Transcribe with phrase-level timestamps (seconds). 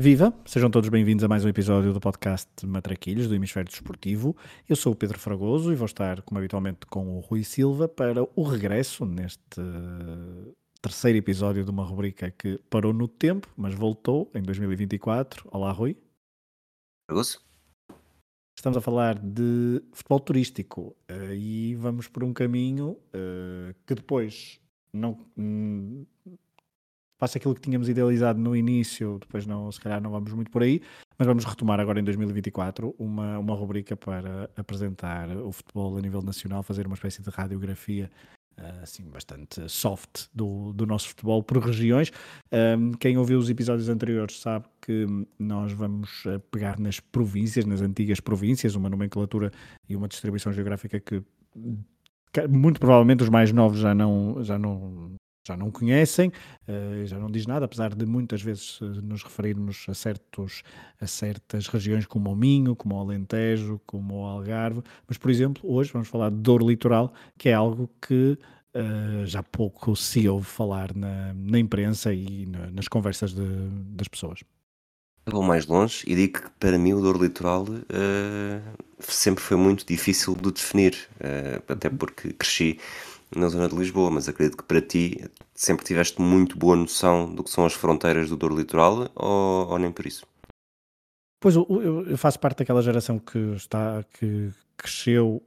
[0.00, 0.32] Viva!
[0.46, 4.36] Sejam todos bem-vindos a mais um episódio do podcast Matraquilhos do Hemisfério Desportivo.
[4.68, 8.22] Eu sou o Pedro Fragoso e vou estar, como habitualmente, com o Rui Silva para
[8.36, 9.60] o regresso neste
[10.80, 15.48] terceiro episódio de uma rubrica que parou no tempo, mas voltou em 2024.
[15.50, 15.96] Olá, Rui.
[17.10, 17.40] Fragoso.
[18.56, 24.60] Estamos a falar de futebol turístico uh, e vamos por um caminho uh, que depois
[24.92, 25.26] não.
[27.18, 30.62] Faça aquilo que tínhamos idealizado no início, depois não, se calhar não vamos muito por
[30.62, 30.80] aí,
[31.18, 36.22] mas vamos retomar agora em 2024 uma, uma rubrica para apresentar o futebol a nível
[36.22, 38.08] nacional, fazer uma espécie de radiografia
[38.58, 42.10] eh, assim, bastante soft do, do nosso futebol por regiões.
[42.52, 45.06] Um, quem ouviu os episódios anteriores sabe que
[45.38, 49.52] nós vamos eh, pegar nas províncias, nas antigas províncias, uma nomenclatura
[49.88, 51.22] e uma distribuição geográfica que
[52.50, 55.12] muito provavelmente os mais novos já não, já não,
[55.48, 59.94] já não conhecem, uh, já não diz nada, apesar de muitas vezes nos referirmos a,
[59.94, 60.62] certos,
[61.00, 65.62] a certas regiões como o Minho, como o Alentejo, como o Algarve, mas por exemplo,
[65.64, 68.38] hoje vamos falar de Douro Litoral, que é algo que
[68.74, 73.44] uh, já pouco se ouve falar na, na imprensa e na, nas conversas de,
[73.94, 74.40] das pessoas.
[75.26, 79.58] Eu vou mais longe e digo que para mim o Douro Litoral uh, sempre foi
[79.58, 80.96] muito difícil de definir,
[81.68, 82.78] até porque cresci
[83.34, 87.44] na zona de Lisboa, mas acredito que para ti sempre tiveste muito boa noção do
[87.44, 90.26] que são as fronteiras do Douro Litoral ou, ou nem por isso?
[91.40, 91.66] Pois eu,
[92.06, 95.42] eu, faço parte daquela geração que está que cresceu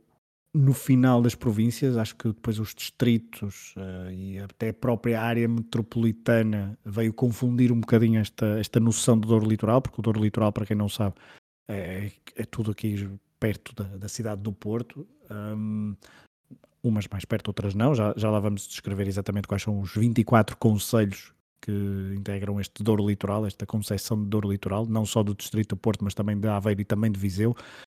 [0.53, 5.47] no final das províncias, acho que depois os distritos uh, e até a própria área
[5.47, 10.51] metropolitana veio confundir um bocadinho esta, esta noção do Douro Litoral, porque o Douro Litoral,
[10.51, 11.15] para quem não sabe,
[11.69, 15.07] é, é tudo aqui perto da, da cidade do Porto.
[15.29, 15.95] Um,
[16.83, 17.93] umas mais perto, outras não.
[17.93, 21.71] Já, já lá vamos descrever exatamente quais são os 24 conselhos que
[22.15, 26.03] integram este Douro Litoral, esta concessão de Douro Litoral, não só do Distrito do Porto,
[26.03, 27.55] mas também de Aveiro e também de Viseu.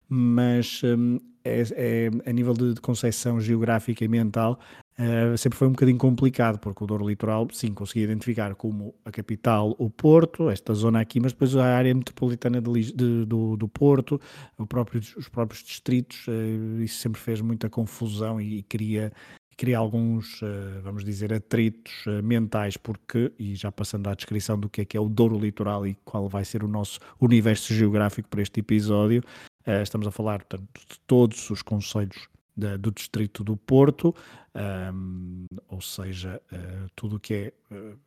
[0.08, 4.58] Mas um, é, é, a nível de, de concepção geográfica e mental,
[4.96, 9.10] Uh, sempre foi um bocadinho complicado, porque o Douro Litoral, sim, conseguia identificar como a
[9.10, 13.68] capital o Porto, esta zona aqui, mas depois a área metropolitana de, de, do, do,
[13.68, 14.20] Porto,
[14.68, 19.12] próprio, os próprios distritos, uh, isso sempre fez muita confusão e, e cria,
[19.56, 24.82] cria alguns, uh, vamos dizer, atritos mentais, porque, e já passando à descrição do que
[24.82, 28.42] é que é o Douro Litoral e qual vai ser o nosso universo geográfico para
[28.42, 29.24] este episódio,
[29.66, 34.14] estamos a falar, portanto, de todos os conselhos da, do distrito do Porto,
[34.54, 37.98] um, ou seja, uh, tudo o que é, uh,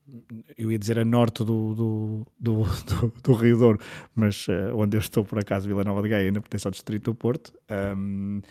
[0.58, 3.80] eu ia dizer a norte do, do, do, do, do Rio Douro,
[4.16, 7.12] mas uh, onde eu estou por acaso, Vila Nova de Gaia, ainda pertence ao distrito
[7.12, 7.54] do Porto,
[7.98, 8.42] um,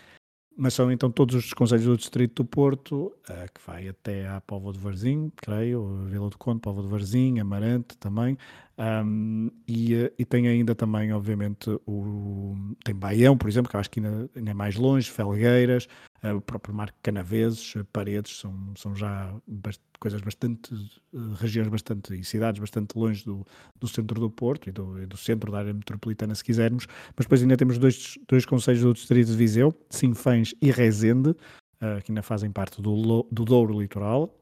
[0.57, 4.73] mas são então todos os conselhos do distrito do Porto, que vai até à Póvoa
[4.73, 8.39] de Varzim, creio, Vila do Conde, Póvoa de Varzim, Amarante também,
[8.79, 13.91] um, e, e, tem ainda também, obviamente, o, tem Baião, por exemplo, que eu acho
[13.91, 18.95] que ainda, ainda é mais longe, Felgueiras, uh, o próprio Marco Canaveses, Paredes, são, são
[18.95, 20.75] já bast coisas bastante,
[21.13, 23.47] uh, regiões bastante, e cidades bastante longe do,
[23.79, 27.25] do centro do Porto e do, e do, centro da área metropolitana, se quisermos, mas
[27.25, 32.11] depois ainda temos dois, dois conselhos do Distrito de Viseu, Sinfãs e Rezende, uh, que
[32.11, 34.35] ainda fazem parte do, do Douro Litoral,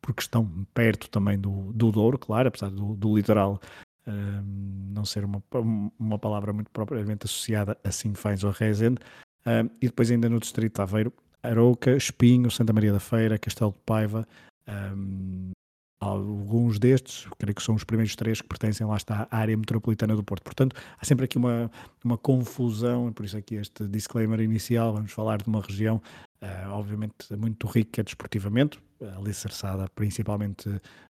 [0.00, 3.60] porque estão perto também do, do Douro, claro, apesar do, do litoral
[4.06, 5.42] um, não ser uma,
[5.98, 8.98] uma palavra muito propriamente associada a Sinfãs ou Rezende,
[9.46, 13.72] um, e depois ainda no distrito de Aveiro, Arouca, Espinho, Santa Maria da Feira, Castelo
[13.72, 14.26] de Paiva,
[14.68, 15.50] um,
[16.02, 20.16] alguns destes, creio que são os primeiros três que pertencem lá está à área metropolitana
[20.16, 20.42] do Porto.
[20.42, 21.70] Portanto, há sempre aqui uma,
[22.04, 26.02] uma confusão, e por isso aqui este disclaimer inicial, vamos falar de uma região,
[26.42, 28.80] uh, obviamente, muito rica desportivamente,
[29.16, 30.68] alicerçada principalmente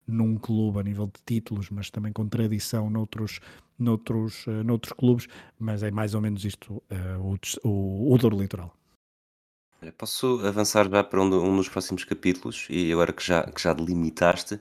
[0.07, 3.41] num clube a nível de títulos, mas também com tradição noutros,
[3.79, 8.41] noutros, uh, noutros clubes, mas é mais ou menos isto uh, o, o, o Douro
[8.41, 8.78] Litoral.
[9.97, 13.73] Posso avançar já para um, um dos próximos capítulos e agora que já, que já
[13.73, 14.61] delimitaste,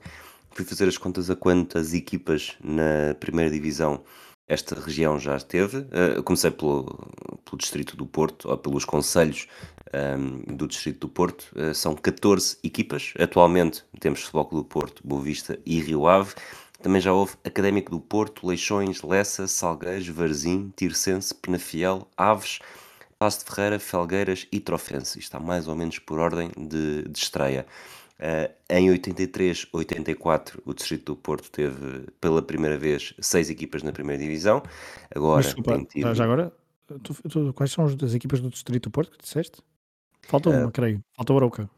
[0.51, 4.03] fui fazer as contas a quantas equipas na primeira divisão
[4.47, 5.79] esta região já esteve.
[5.79, 6.85] Uh, comecei pelo,
[7.43, 9.47] pelo Distrito do Porto, ou pelos Conselhos
[9.93, 11.51] um, do Distrito do Porto.
[11.55, 13.13] Uh, são 14 equipas.
[13.19, 16.33] Atualmente temos Futebol Clube do Porto, Boa Vista e Rio Ave.
[16.81, 22.59] Também já houve Académico do Porto, Leixões, Lessa, Salgueiros, Varzim, Tircense, Penafiel, Aves,
[23.19, 25.19] Passo de Ferreira, Felgueiras e Trofense.
[25.19, 27.65] Está mais ou menos por ordem de, de estreia.
[28.19, 33.91] Uh, em 83, 84, o Distrito do Porto teve pela primeira vez seis equipas na
[33.91, 34.63] primeira divisão.
[35.13, 36.15] Agora, Mas, desculpa, tido...
[36.15, 36.51] já agora,
[37.03, 39.61] tu, tu, quais são as equipas do Distrito do Porto que disseste?
[40.23, 40.99] Falta uma, uh, creio.
[41.15, 41.69] Falta o Arouca.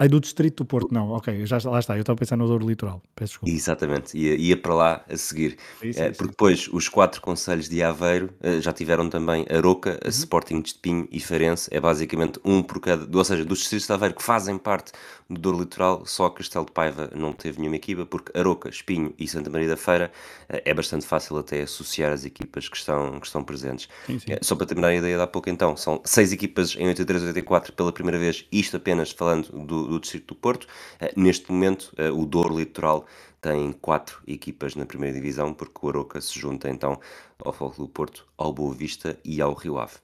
[0.00, 2.46] Ai, do Distrito do Porto, não, ok, já, lá está, eu estava a pensar no
[2.46, 3.52] Douro Litoral, peço desculpa.
[3.52, 5.56] Exatamente, ia, ia para lá a seguir.
[5.80, 9.98] Sim, Eh, sim, porque depois os quatro concelhos de Aveiro eh, já tiveram também Aroca,
[10.04, 10.08] Uhum.
[10.10, 11.68] Sporting de Espinho e Farense.
[11.72, 14.92] É basicamente um por cada, ou seja, dos distritos de Aveiro que fazem parte
[15.28, 19.26] do Douro Litoral, só Castelo de Paiva não teve nenhuma equipa, porque Aroca, Espinho e
[19.26, 20.12] Santa Maria da Feira
[20.48, 23.88] eh, é bastante fácil até associar as equipas que estão, que estão presentes.
[24.06, 24.30] Sim, sim.
[24.32, 27.24] Eh, Só para terminar a ideia de há pouco então, são seis equipas em 83
[27.24, 30.66] e 84 pela primeira vez, isto apenas falando do, do Distrito do Porto.
[31.00, 33.06] Eh, Neste momento, eh, o Douro Litoral
[33.40, 37.00] tem quatro equipas na primeira divisão, porque o Aroca se junta então
[37.44, 39.94] ao Foco do Porto, ao Boa Vista e ao Rio Ave.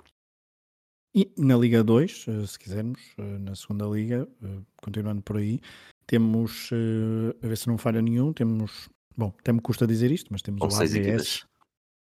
[1.16, 4.28] E na Liga 2, eh, se quisermos, na segunda Liga,
[4.82, 5.60] continuando por aí,
[6.06, 6.70] temos,
[7.42, 10.60] a ver se não falha nenhum, temos, bom, até me custa dizer isto, mas temos
[10.60, 11.46] Com o AVS, equipas,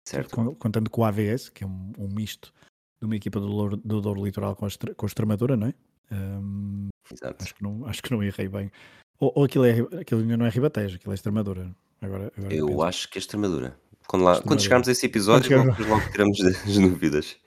[0.08, 0.36] certo?
[0.36, 2.52] con- contando com o AVS, que é um, um misto
[3.00, 5.74] de uma equipa do do Douro Litoral com a, com a Extremadura, não é?
[6.12, 7.44] Ahm, Exato.
[7.44, 8.72] acho, que não, acho que não errei bem.
[9.20, 11.70] Ou, ou aquilo, é, aquilo ainda não é Ribatejo, aquilo é Extremadura.
[12.02, 12.82] Agora, agora Eu penso.
[12.84, 13.78] acho que é Extremadura.
[14.08, 14.60] Quando, lá, quando Extremadura.
[14.62, 17.38] chegarmos a esse episódio, chegarmos- logo, logo tiramos as dúvidas.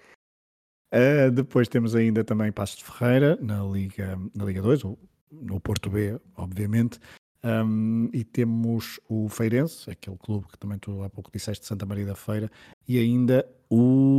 [0.95, 4.97] Uh, depois temos ainda também Passos de Ferreira na Liga, na Liga 2, o-
[5.31, 6.99] no Porto B, obviamente.
[7.45, 12.07] Um, e temos o Feirense, aquele clube que também tu há pouco disseste, Santa Maria
[12.07, 12.51] da Feira,
[12.89, 14.16] e ainda o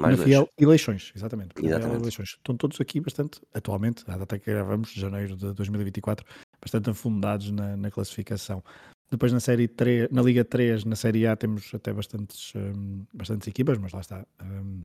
[0.00, 0.24] Mais na.
[0.24, 1.52] Fiel Eleições, exatamente.
[1.62, 2.00] Exatamente.
[2.02, 2.28] Eleições.
[2.30, 6.24] Estão todos aqui bastante, atualmente, à data que gravamos, janeiro de 2024,
[6.60, 8.62] bastante afundados na, na classificação.
[9.10, 13.48] Depois na série 3, na Liga 3, na Série A, temos até bastantes, hum, bastantes
[13.48, 14.24] equipas, mas lá está.
[14.42, 14.82] hum,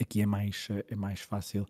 [0.00, 1.66] aqui é mais, é mais fácil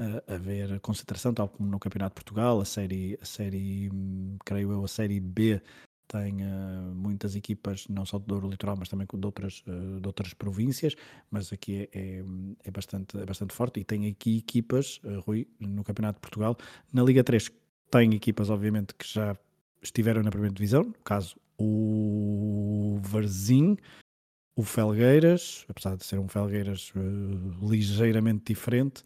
[0.00, 4.36] uh, haver a concentração, tal como no Campeonato de Portugal, a série, a série hum,
[4.44, 5.60] creio eu, a série B
[6.08, 10.32] tem uh, muitas equipas, não só do Litoral, mas também de outras, uh, de outras
[10.34, 10.94] províncias,
[11.30, 12.24] mas aqui é, é,
[12.64, 16.56] é bastante, é bastante forte e tem aqui equipas, uh, Rui, no Campeonato de Portugal.
[16.92, 17.50] Na Liga 3
[17.90, 19.36] tem equipas, obviamente, que já
[19.82, 23.76] estiveram na primeira divisão, no caso o Varzim,
[24.54, 26.92] o Felgueiras, apesar de ser um Felgueiras
[27.62, 29.02] ligeiramente diferente,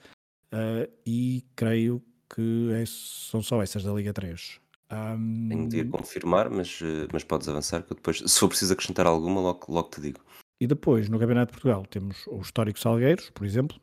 [1.07, 2.03] e creio
[2.35, 4.61] que é, são só essas da Liga 3.
[4.93, 8.49] Um, Tenho de ir confirmar, mas, eh, mas podes avançar, que eu depois, se for
[8.49, 10.19] preciso acrescentar alguma, logo, logo te digo.
[10.61, 13.81] E depois, no Campeonato de Portugal, temos o Histórico Salgueiros, por exemplo,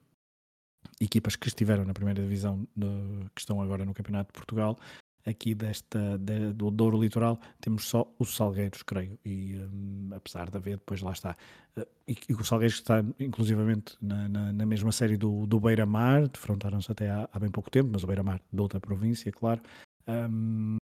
[0.99, 4.77] equipas que estiveram na primeira divisão, de- que estão agora no Campeonato de Portugal.
[5.25, 9.19] Aqui desta, de- do Douro Litoral, temos só os Salgueiros, creio.
[9.25, 11.35] E hum, apesar de haver, depois lá está.
[11.75, 16.27] eh, e, e o Salgueiros está, inclusivamente, na, na, na mesma série do, do Beira-Mar,
[16.27, 19.61] defrontaram-se até há, há bem pouco tempo, mas o Beira-Mar de outra província, claro.
[20.07, 20.77] Hum,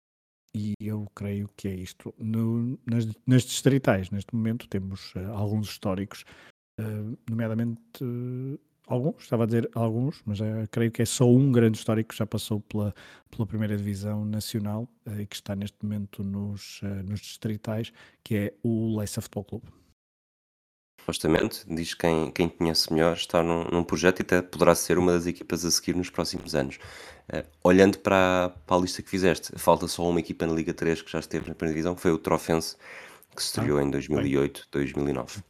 [0.55, 2.13] e eu creio que é isto.
[2.17, 6.23] No- nas, nas distritais, neste momento, temos eh, alguns históricos,
[6.79, 6.83] eh,
[7.29, 10.39] nomeadamente eh, alguns, estava a dizer alguns, mas
[10.71, 12.93] creio que é só um grande histórico que já passou pela,
[13.31, 14.87] pela primeira divisão nacional
[15.19, 17.91] e que está neste momento nos, nos distritais,
[18.23, 19.82] que é o Leça Futebol Clube.
[21.03, 25.11] Supostamente, diz quem, quem conhece melhor, está num, num projeto e até poderá ser uma
[25.11, 26.79] das equipas a seguir nos próximos anos.
[27.27, 30.73] Eh, olhando para, a- para a lista que fizeste, falta só uma equipa na Liga
[30.73, 32.77] 3 que já esteve na primeira divisão, que foi o Trofense,
[33.35, 35.41] que se estreou em 2008, 2009.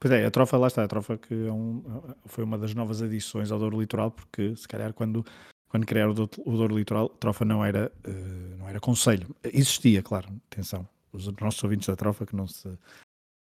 [0.00, 1.84] Pois é, a Trofa, lá está, a Trofa que é um-
[2.26, 5.24] foi uma das novas adições ao Douro Litoral, porque se calhar quando,
[5.68, 6.14] quando criaram o
[6.56, 9.28] Douro, Litoral, a Trofa não era, eh, não era conselho.
[9.44, 12.68] Existia, claro, atenção, os nossos ouvintes da Trofa que não, se,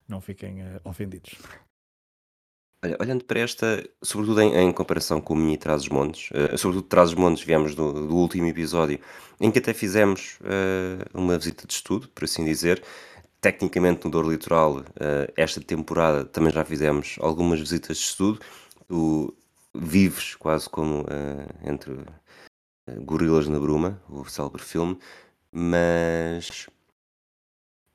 [0.09, 1.35] não fiquem eh, ofendidos.
[2.83, 7.43] Olha, olhando para esta, sobretudo em, em comparação com o Mini Trás-os-Montes, eh, sobretudo Trás-os-Montes
[7.43, 8.99] viemos do, do último episódio,
[9.39, 12.83] em que até fizemos eh, uma visita de estudo, por assim dizer.
[13.41, 14.83] Tecnicamente no Douro Litoral,
[15.37, 18.41] esta temporada também já fizemos algumas visitas de estudo.
[18.85, 19.33] Tu
[19.73, 21.05] vives quase como
[21.63, 22.03] entre
[22.97, 24.99] gorilas na bruma, o célebre filme,
[25.53, 26.67] mas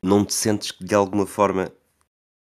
[0.03, 1.71] não te sentes que de alguma forma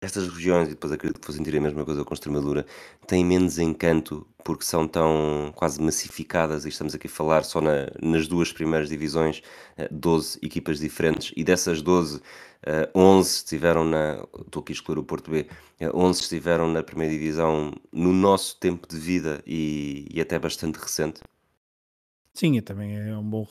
[0.02, 2.66] estas regiões, e depois acredito que vou sentir a mesma coisa com Extremadura,
[3.06, 7.88] têm menos encanto porque são tão quase massificadas e estamos aqui a falar só na-
[8.02, 9.42] nas duas primeiras divisões,
[9.78, 12.22] eh, 12 equipas diferentes e dessas 12,
[12.64, 15.48] eh, 11 estiveram na, estou aqui a escolher o Porto B,
[15.80, 20.78] eh, 11 estiveram na primeira divisão no nosso tempo de vida e, e até bastante
[20.78, 21.22] recente.
[22.34, 23.48] Sim, e também é um bom.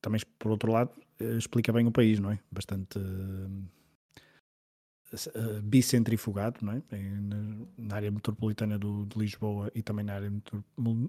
[0.00, 2.38] Também, por outro lado, eh, explica bem o país, não é?
[2.50, 3.75] Bastante eh, eh,
[5.62, 6.82] bicentrifugado, não é?
[7.78, 10.64] Na, área metropolitana do, de Lisboa e também na área metro-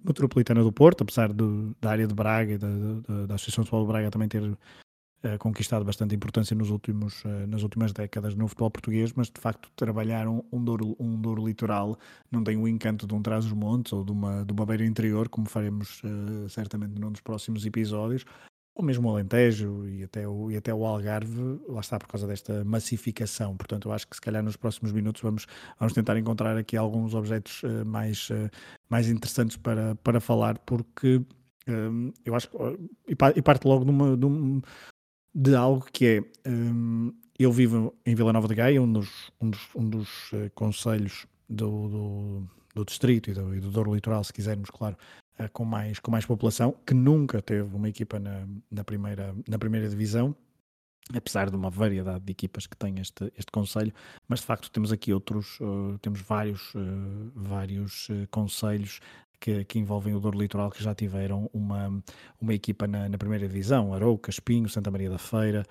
[0.05, 3.69] metropolitana do Porto, apesar do- da área de Braga e da, da, da Associação de
[3.69, 4.57] Futebol de Braga também ter uh,
[5.39, 9.69] conquistado bastante importância nos últimos, uh, nas últimas décadas no futebol português, mas de facto
[9.75, 11.97] trabalhar um, um, Douro, um Douro litoral
[12.31, 15.47] não tem o encanto de um Trás-os-Montes ou de uma, de uma beira interior, como
[15.47, 18.25] faremos uh, certamente num dos próximos episódios,
[18.77, 22.27] ou mesmo o Alentejo e até o, e até o Algarve, lá está por causa
[22.27, 23.57] desta massificação.
[23.57, 25.47] Portanto, eu acho que se calhar nos próximos minutos vamos,
[25.79, 28.49] vamos tentar encontrar aqui alguns objetos uh, mais, uh,
[28.87, 31.23] mais interessantes para, para falar, porque
[31.67, 32.57] um, eu acho que.
[33.07, 34.61] E parte logo de, uma, de, um,
[35.33, 36.49] de algo que é.
[36.49, 40.51] Um, eu vivo em Vila Nova de Gaia, um dos, um dos, um dos uh,
[40.53, 44.97] conselhos do, do, do, distrito e do, e do Douro Litoral, se quisermos, claro,
[45.53, 49.87] com, mais, com mais população, que nunca teve uma equipa na, na, primeira, na primeira
[49.87, 50.35] divisão,
[51.13, 53.93] apesar de uma variedade de equipas que tem este, este conselho,
[54.27, 58.99] mas de facto temos aqui outros, uh, temos vários, uh, vários uh, conselhos
[59.39, 62.03] que, que, envolvem o Douro Litoral que já tiveram uma,
[62.41, 65.63] uma equipa na, na primeira divisão, Arouca, Espinho, Santa Maria da Feira,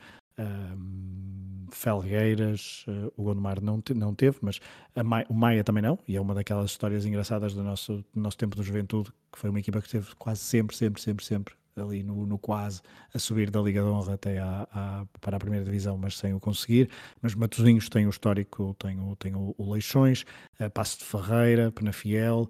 [1.70, 4.60] Felgueiras, uh, o Gondomar não, te, não teve, mas
[5.04, 8.38] Maia, o Maia também não, e é uma daquelas histórias engraçadas do nosso, do nosso
[8.38, 12.02] tempo de juventude, que foi uma equipa que esteve quase sempre, sempre, sempre, sempre ali
[12.02, 12.80] no, no quase
[13.14, 16.32] a subir da Liga de Honra até à, à, para a primeira divisão, mas sem
[16.32, 16.90] o conseguir.
[17.20, 20.24] Mas Matosinhos tem o histórico, tem o, tem o, o Leixões,
[20.60, 22.48] uh, Passo de Ferreira, Penafiel,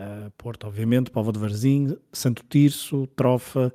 [0.00, 3.72] uh, Porto, obviamente, Povo de Varzim, Santo Tirso, Trofa,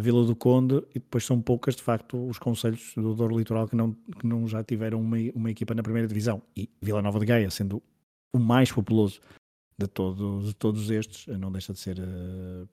[0.00, 3.74] Vila do Conde, e depois são poucas, de facto, os conselhos do Douro Litoral que
[3.74, 6.42] não, que não já tiveram uma, uma equipa na primeira divisão.
[6.56, 7.82] E Vila Nova de Gaia, sendo
[8.32, 9.20] o mais populoso
[9.78, 12.68] de todos, de todos estes, não deixa de ser uh,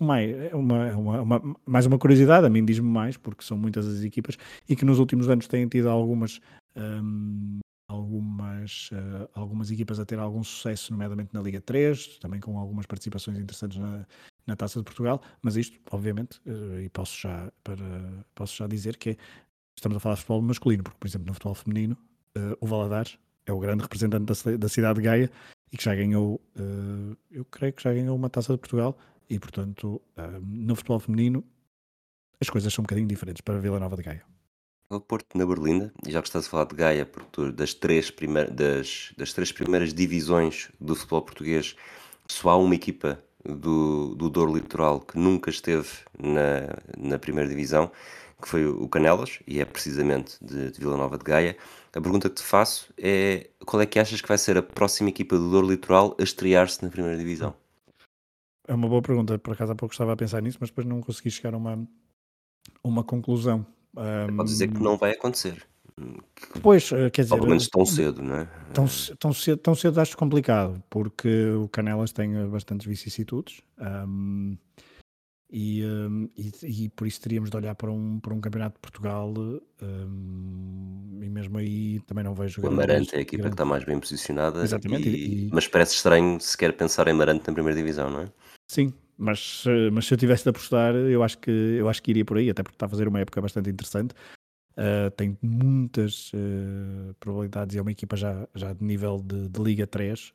[0.00, 0.16] uma,
[0.52, 4.36] uma, uma, uma, mais uma curiosidade, a mim diz-me mais, porque são muitas as equipas
[4.68, 6.40] e que nos últimos anos têm tido algumas
[6.76, 12.58] um, algumas, uh, algumas equipas a ter algum sucesso, nomeadamente na Liga 3, também com
[12.58, 14.06] algumas participações interessantes na,
[14.50, 18.96] na Taça de Portugal, mas isto, obviamente, uh, e posso já, para, posso já dizer
[18.96, 19.16] que é,
[19.76, 21.96] estamos a falar de futebol masculino, porque, por exemplo, no futebol feminino,
[22.36, 23.16] uh, o Valadares
[23.46, 25.30] é o grande representante da, da cidade de Gaia
[25.72, 26.40] e que já ganhou,
[27.30, 30.02] eu creio que já ganhou uma Taça de Portugal e, portanto,
[30.42, 31.44] no futebol feminino
[32.40, 34.24] as coisas são um bocadinho diferentes para Vila Nova de Gaia.
[34.88, 38.10] O Porto na Berlinda, e já que estás a falar de Gaia, porque das três,
[38.10, 41.76] primeir, das, das três primeiras divisões do futebol português,
[42.26, 47.90] só há uma equipa do, do Douro Litoral que nunca esteve na, na primeira divisão,
[48.40, 51.56] que foi o Canelas, e é precisamente de, de Vila Nova de Gaia.
[51.94, 55.10] A pergunta que te faço é qual é que achas que vai ser a próxima
[55.10, 57.54] equipa do Douro Litoral a estrear-se na primeira divisão?
[58.66, 61.00] É uma boa pergunta, por acaso há pouco estava a pensar nisso, mas depois não
[61.00, 61.86] consegui chegar a uma,
[62.84, 63.66] uma conclusão.
[63.96, 65.66] Um, Pode dizer que não vai acontecer.
[66.62, 67.34] Pois, eh, quer dizer.
[67.34, 68.48] Pelo menos tão cedo, não é?
[68.72, 68.86] Tão,
[69.18, 73.60] tão, cedo, tão cedo acho complicado, porque o Canelas tem eh, bastantes vicissitudes.
[73.78, 74.56] Um,
[75.52, 78.80] e, um, e, e, por isso teríamos de olhar para um, para um campeonato de
[78.80, 79.34] Portugal
[79.82, 83.50] um, e mesmo aí também não vejo o Amarante é a equipa grande.
[83.50, 85.50] que está mais bem posicionada Exatamente e, e...
[85.52, 88.28] mas parece estranho sequer pensar em Amarante na primeira divisão, não é?
[88.68, 92.24] Sim, mas, mas se eu tivesse de apostar, eu acho, que, eu acho que iria
[92.24, 94.14] por aí, até porque está a fazer uma época bastante interessante.
[94.76, 99.62] Uh, tem muitas uh, probabilidades e é uma equipa já, já de nível de, de
[99.62, 100.32] Liga 3.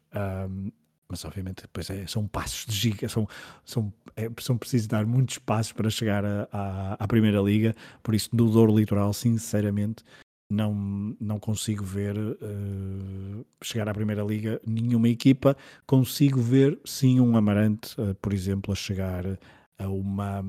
[0.49, 0.71] Um,
[1.07, 3.27] mas obviamente depois é, são passos de giga, são,
[3.63, 8.15] são, é, são precisos dar muitos passos para chegar a, a, à Primeira Liga, por
[8.15, 10.03] isso no Douro Litoral, sinceramente,
[10.49, 15.57] não, não consigo ver uh, chegar à Primeira Liga nenhuma equipa.
[15.87, 19.25] Consigo ver sim um Amarante, uh, por exemplo, a chegar
[19.77, 20.43] a uma,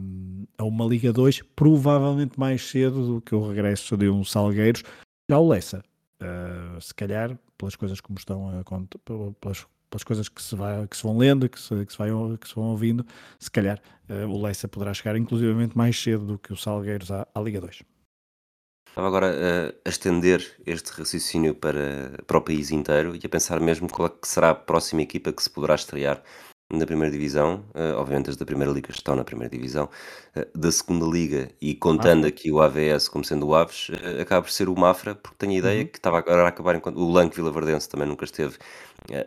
[0.56, 4.82] a uma Liga 2, provavelmente mais cedo do que o regresso de um Salgueiros.
[5.28, 5.82] Já o Lessa,
[6.22, 8.64] uh, se calhar, pelas coisas como estão a
[9.40, 12.10] pelas, pelas coisas que se, vai, que se vão lendo, que se, que se, vai,
[12.38, 13.04] que se vão ouvindo,
[13.38, 17.40] se calhar o Lessa poderá chegar inclusivamente mais cedo do que o Salgueiros à, à
[17.40, 17.82] Liga 2.
[18.96, 23.60] Estava agora a, a estender este raciocínio para, para o país inteiro e a pensar
[23.60, 26.22] mesmo qual é que será a próxima equipa que se poderá estrear
[26.68, 29.88] na primeira divisão, uh, obviamente as da primeira liga estão na primeira divisão,
[30.36, 34.42] uh, da segunda liga e contando aqui o AVS como sendo o Aves, uh, acaba
[34.42, 35.86] por ser o Mafra, porque tenho a ideia uhum.
[35.86, 38.56] que estava agora a acabar enquanto o Lanque Vila Verdense também nunca esteve,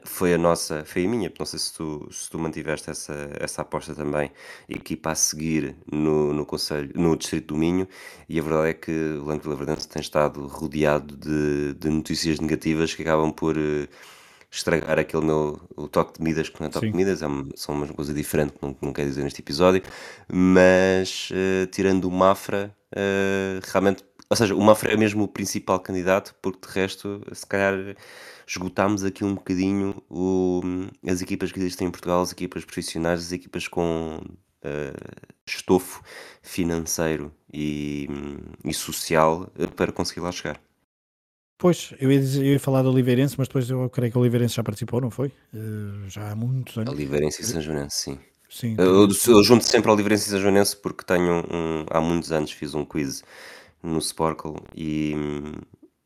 [0.04, 3.62] foi a nossa, foi a minha, não sei se tu, se tu mantiveste essa, essa
[3.62, 4.30] aposta também,
[4.68, 7.88] equipa a seguir no, no, conselho, no Distrito do Minho,
[8.28, 12.42] e a verdade é que o Lanque Vila Verdense tem estado rodeado de, de notícias
[12.42, 13.56] negativas que acabam por
[14.52, 16.92] estragar aquele meu o toque de Midas, que não é toque Sim.
[16.92, 19.84] de Midas, é uma, são uma coisa diferente, não, não quer dizer neste episódio,
[20.28, 25.80] mas uh, tirando o Mafra, uh, realmente, ou seja, o Mafra é mesmo o principal
[25.80, 27.96] candidato, porque de resto, se calhar
[28.48, 30.62] esgotámos aqui um bocadinho o,
[31.08, 36.02] as equipas que existem em Portugal, as equipas profissionais, as equipas com uh, estofo
[36.42, 38.08] financeiro e,
[38.64, 40.60] e social para conseguir lá chegar.
[41.60, 44.22] Pois, eu ia, dizer, eu ia falar do Oliveirense, mas depois eu creio que o
[44.22, 45.28] Oliveirense já participou, não foi?
[45.54, 46.94] Uh, já há muitos anos.
[46.94, 48.20] Oliveirense e São Joanense, sim.
[48.50, 52.52] Sim, eu, eu, junto sempre Oliveirense e São Joanense porque tenho um, há muitos anos
[52.52, 53.24] fiz um quiz
[53.84, 55.14] no Sporkle e,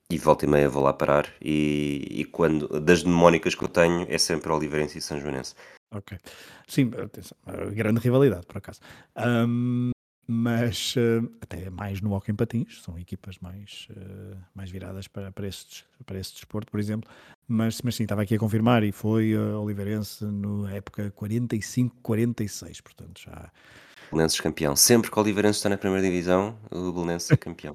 [0.09, 4.07] e volta e meia vou lá parar e, e quando das mnemónicas que eu tenho
[4.09, 5.53] é sempre Oliveirense e São Joanense.
[5.91, 6.17] Ok.
[6.67, 7.37] Sim, atenção,
[7.71, 8.79] grande rivalidade, por acaso.
[9.15, 9.92] Um,
[10.27, 15.31] mas uh, até mais no hockey em patins, são equipas mais, uh, mais viradas para,
[15.31, 17.09] para, este, para este desporto, por exemplo.
[17.47, 23.21] Mas, mas sim, estava aqui a confirmar e foi uh, Oliveirense na época 45-46, portanto
[23.21, 23.51] já.
[24.11, 24.75] Belenenses campeão.
[24.75, 27.73] Sempre que o Oliveirense está na primeira divisão, o Belenenses é campeão.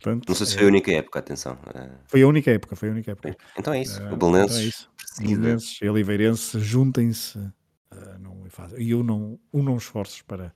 [0.00, 1.58] Portanto, não sei se foi a única época, atenção.
[2.06, 3.36] Foi a única época, foi a única época.
[3.58, 4.02] Então é isso.
[4.08, 4.88] o Belenenses,
[5.20, 10.52] então é Belenenses e Oliveirense juntem-se uh, e unam, unam esforços para,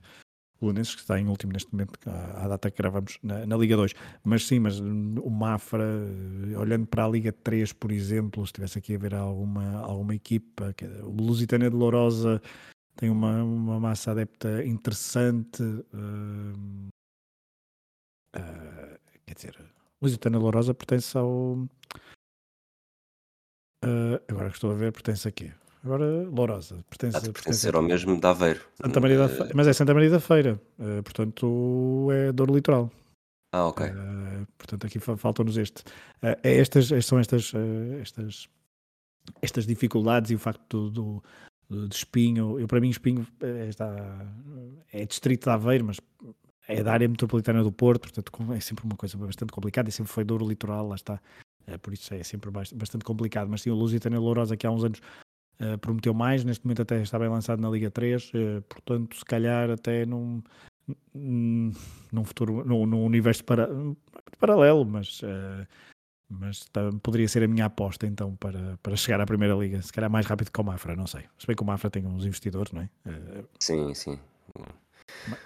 [0.59, 3.75] o Belenenses que está em último neste momento, à, data que gravamos na, na, Liga
[3.77, 3.93] 2.
[4.23, 8.77] Mas sim, mas o Mafra, eh, olhando para a Liga 3, por exemplo, se estivesse
[8.77, 12.41] aqui a ver alguma, alguma equipa, que, o Lusitânia de Lourosa
[12.95, 15.63] tem uma, uma massa adepta interessante.
[15.63, 16.89] Uh,
[18.35, 19.55] uh, quer dizer,
[20.01, 21.55] Lusitânia de Lourosa pertence ao.
[23.85, 25.53] Uh, agora que estou a ver, pertence a quê?
[25.83, 26.83] Agora Lourosa.
[26.89, 28.61] Pertence, pertencer ao mesmo de Aveiro.
[28.81, 32.53] Santa Maria da eh, Feira, mas é Santa Maria da Feira, uh, portanto é Douro
[32.53, 32.91] Litoral.
[33.53, 33.87] Ah, ok.
[33.87, 35.81] Uh, portanto aqui faltam-nos este.
[36.21, 37.53] Uh, é estas, são estas,
[38.01, 38.49] estas,
[39.41, 41.23] estas dificuldades e o facto do,
[41.69, 43.95] do, de Espinho, eu para mim Espinho é, está,
[44.91, 45.97] é distrito de Aveiro, mas
[46.67, 50.11] é da área metropolitana do Porto, portanto é sempre uma coisa bastante complicada e sempre
[50.11, 51.21] foi Douro Litoral, lá está.
[51.81, 53.47] Por isso é sempre bastante complicado.
[53.47, 54.99] Mas sim, o Lusitânia Lourosa, que há uns anos
[55.61, 59.17] Uh, prometeu mais, neste momento até está bem lançado na Liga 3, uh, eh, portanto,
[59.17, 60.41] se calhar até num,
[61.13, 63.67] num futuro, num, num universo para,
[64.39, 65.67] paralelo, mas, uh,
[66.29, 69.91] mas tá, poderia ser a minha aposta então para, para chegar à Primeira Liga, se
[69.91, 71.25] calhar mais rápido que o Mafra, não sei.
[71.37, 72.89] Se bem que o Mafra tem uns investidores, não é?
[73.59, 74.17] sim, sim.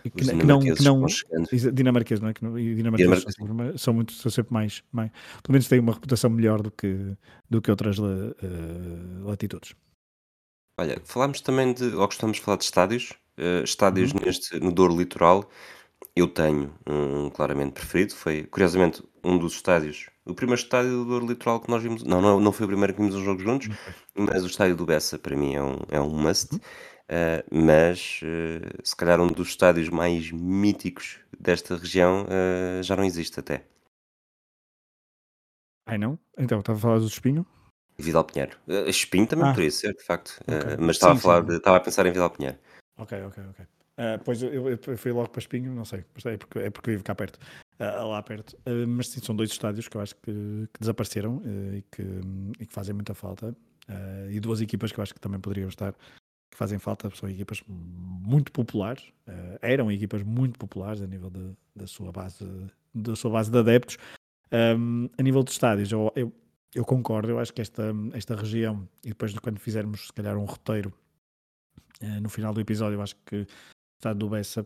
[0.04, 1.06] Que, que, não, que não
[1.74, 2.34] dinamarquês, não é?
[2.34, 5.10] Que não, e dinamarqueses são, são, muito, são sempre mais, mais,
[5.42, 7.18] pelo menos têm uma reputação melhor do que,
[7.50, 8.04] do que outras uh,
[9.24, 9.74] latitudes.
[10.80, 14.22] Olha, falámos também de, ou gostamos de falar de estádios, uh, estádios uhum.
[14.26, 15.50] neste, no Douro Litoral.
[16.16, 21.26] Eu tenho um, claramente preferido, foi curiosamente um dos estádios, o primeiro estádio do Douro
[21.26, 23.70] Litoral que nós vimos, não, não, não foi o primeiro que vimos um jogo juntos,
[24.16, 26.54] mas o estádio do Bessa para mim é um, é um must.
[26.54, 26.60] Uhum.
[27.04, 32.26] Uh, mas uh, se calhar um dos estádios mais míticos desta região
[32.82, 33.66] já não existe até.
[35.86, 36.18] Ai não?
[36.38, 37.46] Então, estava a falar do Espinho?
[37.98, 38.58] Vidal Pinheiro.
[38.68, 40.40] Uh, Espinho também Ah, poderia ser, de facto.
[40.48, 40.56] ok.
[40.56, 42.58] Uh, mas estava a falar de, estava a pensar em Vidal Pinheiro.
[42.98, 43.66] Ok, ok, ok.
[43.66, 47.04] Uh, pois eu, eu fui logo para Espinho, não sei, é porque, é porque vivo
[47.04, 47.38] cá perto,
[47.80, 48.54] uh, lá perto.
[48.68, 50.32] Uh, mas sim, são dois estádios que eu acho que,
[50.74, 51.42] que desapareceram
[51.76, 52.02] e, que,
[52.60, 53.56] e que fazem muita falta.
[54.32, 57.62] e duas equipas que eu acho que também poderiam estar, que fazem falta, são equipas
[57.68, 59.04] muito populares,
[59.62, 62.46] eram equipas muito populares a nível de, da sua base
[62.96, 63.98] da sua base de adeptos.
[64.52, 66.32] Um, a nível de estádios, eu, eu
[66.76, 70.46] eu concordo, eu acho que esta, esta região, e depois quando fizermos se calhar um
[70.46, 70.94] roteiro
[72.02, 73.48] uh, no final do episódio, eu acho que o
[74.00, 74.66] estado do Bessa.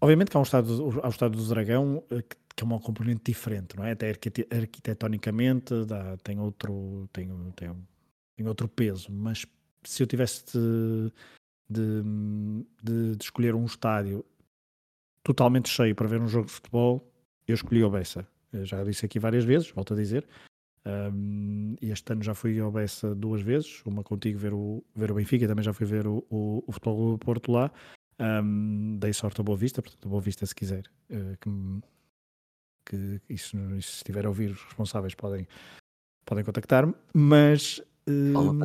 [0.00, 2.80] Obviamente que há um estado, há um estado do Dragão uh, que, que, é uma
[2.80, 3.92] componente diferente, não é?
[3.92, 7.76] Até arquitetonicamente dá, tem, outro, tem, tem,
[8.36, 9.44] tem outro peso, mas
[9.84, 11.12] se eu tivesse de,
[11.68, 12.02] de,
[12.82, 14.24] de, de escolher um estádio
[15.22, 17.06] totalmente cheio para ver um jogo de futebol,
[17.46, 18.26] eu escolhi o Bessa.
[18.52, 20.26] Eu já disse aqui várias vezes, volto a dizer,
[20.86, 25.14] um, este ano já fui ao Bessa duas vezes, uma contigo ver o, ver o
[25.14, 27.70] Benfica, também já fui ver o, o, o Futebol do Porto lá.
[28.18, 33.34] Um, dei sorte a Boa Vista, portanto, a Boa Vista, se quiser, uh, que, que
[33.34, 35.48] isso, se estiver a ouvir, os responsáveis podem,
[36.24, 37.80] podem contactar-me, mas.
[38.06, 38.60] Um,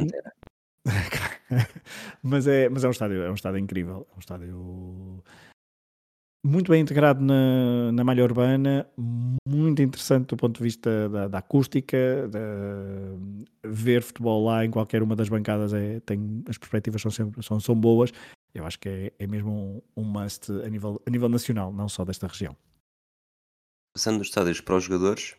[2.21, 5.23] mas, é, mas é um estádio, é um estádio incrível, é um estádio
[6.43, 8.88] muito bem integrado na, na malha urbana,
[9.47, 11.97] muito interessante do ponto de vista da, da acústica,
[13.63, 17.60] ver futebol lá em qualquer uma das bancadas é, tem, as perspectivas são, sempre, são,
[17.60, 18.12] são boas.
[18.54, 21.89] Eu acho que é, é mesmo um, um must a nível, a nível nacional, não
[21.89, 22.56] só desta região.
[23.93, 25.36] Passando dos estádios para os jogadores,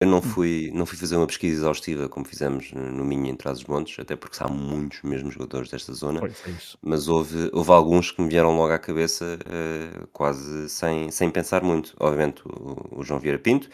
[0.00, 0.22] eu não hum.
[0.22, 4.36] fui, não fui fazer uma pesquisa exaustiva como fizemos no Minho em Trás-os-Montes, até porque
[4.42, 6.78] há muitos mesmo jogadores desta zona, Pois é isso.
[6.82, 11.62] mas houve, houve alguns que me vieram logo à cabeça, eh, quase sem, sem pensar
[11.64, 11.94] muito.
[11.98, 13.68] Obviamente o, o João Vieira Pinto,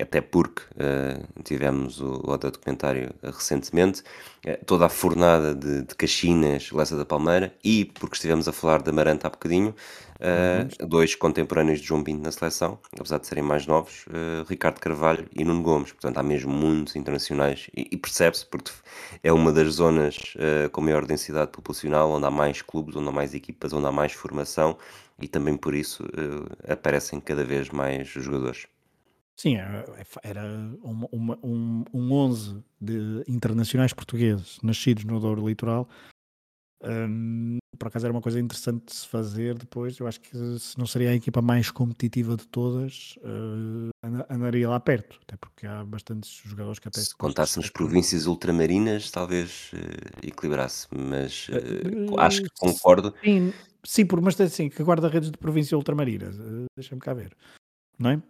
[0.00, 4.02] até porque uh, tivemos o, o outro documentário recentemente,
[4.46, 8.82] uh, toda a fornada de, de Caxinas, Lessa da Palmeira, e porque estivemos a falar
[8.82, 9.74] da Maranta há bocadinho,
[10.16, 14.04] uh, dois contemporâneos de João Pinto na seleção, apesar de serem mais novos,
[14.48, 15.92] Ricardo Carvalho e Nuno Gomes.
[15.92, 18.72] Portanto, há mesmo muitos internacionais, e, e percebe-se porque
[19.22, 20.34] é uma das zonas
[20.72, 24.12] com maior densidade populacional, onde há mais clubes, onde há mais equipas, onde há mais
[24.12, 24.76] formação,
[25.20, 26.04] e também por isso
[26.68, 28.66] aparecem cada vez mais jogadores.
[29.36, 29.84] Sim, era,
[30.22, 30.42] era
[30.82, 35.88] uma, uma, um, um 11 de internacionais portugueses nascidos no Douro Litoral.
[36.82, 39.98] Um, por acaso era uma coisa interessante de se fazer depois.
[39.98, 43.90] Eu acho que se não seria a equipa mais competitiva de todas, uh,
[44.30, 47.00] andaria lá perto, até porque há bastantes jogadores que até.
[47.00, 53.14] Se contássemos províncias ultramarinas, talvez uh, equilibrasse, mas uh, acho que concordo.
[53.24, 56.30] Sim, sim por, mas assim, que guarda-redes de província ultramarina,
[56.76, 57.34] deixa-me cá ver,
[57.98, 58.22] não é?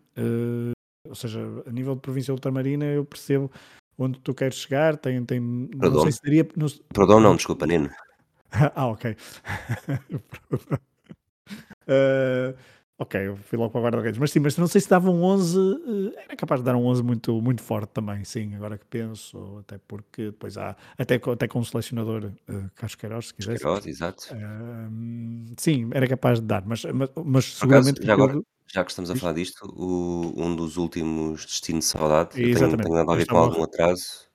[1.05, 3.51] Ou seja, a nível de província ultramarina eu percebo
[3.97, 5.91] onde tu queres chegar, tem, tem Perdão.
[5.93, 6.49] não sei se seria...
[6.57, 6.71] No...
[6.93, 7.91] Perdão não, desculpa, Nino.
[8.75, 9.17] ah, ok.
[11.87, 12.57] uh,
[12.99, 15.23] ok, eu fui logo para a guarda-redes, mas sim, mas não sei se dava um
[15.23, 18.87] 11, uh, era capaz de dar um 11 muito, muito forte também, sim, agora que
[18.87, 23.53] penso, até porque depois há, até, até com o selecionador uh, Casqueiros, se quiser.
[23.55, 24.35] Casqueiros, exato.
[24.35, 28.05] Uh, sim, era capaz de dar, mas, mas, mas seguramente...
[28.05, 28.41] já agora,
[28.73, 32.77] já que estamos a falar disto, o, um dos últimos Destino de Saudade, eu tenho,
[32.77, 34.34] tenho nada a ver com algum atraso.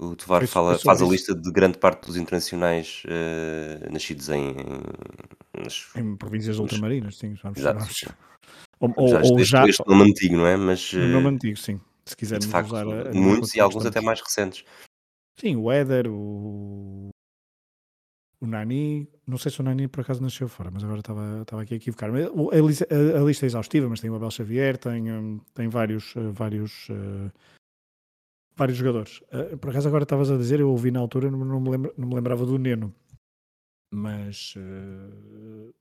[0.00, 4.54] O Tovar fala, faz a lista de grande parte dos internacionais uh, nascidos em,
[5.54, 7.34] nas, em províncias nas, ultramarinas, sim.
[7.42, 7.84] Vamos, exato,
[8.80, 10.56] Ou, ou, já, ou já este nome antigo, não é?
[10.56, 11.78] Mas, uh, nome antigo, sim.
[12.06, 14.64] Se quisermos de facto, usar a, a muitos e alguns até mais recentes.
[15.38, 17.10] Sim, o Éder, o
[18.40, 21.62] o Nani, não sei se o Nani por acaso nasceu fora, mas agora estava, estava
[21.62, 22.10] aqui a equivocar.
[22.10, 25.68] A, lista, a, a lista é exaustiva, mas tem o Abel Xavier, tem, hum, tem
[25.68, 27.30] vários, eh, vários, uh,
[28.60, 29.22] vários jogadores.
[29.32, 31.92] Uh, por acaso agora estavas a dizer, eu ouvi na altura, não, não, me, lembra,
[31.96, 32.94] não me lembrava do Neno,
[33.90, 35.74] mas uh,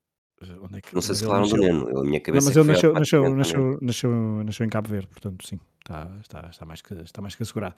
[0.63, 2.49] onde é que, não sei se falaram do Neno, a minha cabeça.
[2.49, 6.49] Não, mas ele nasceu, nasceu, nasceu, nasceu, nasceu, em Cabo Verde, portanto, sim, está, está,
[6.49, 7.75] está, mais, que, está mais que assegurado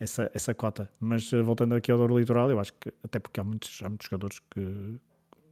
[0.00, 0.90] essa, essa cota.
[0.98, 3.88] Mas uh, voltando aqui ao Douro Litoral, eu acho que até porque há muitos, há
[3.88, 4.98] muitos jogadores que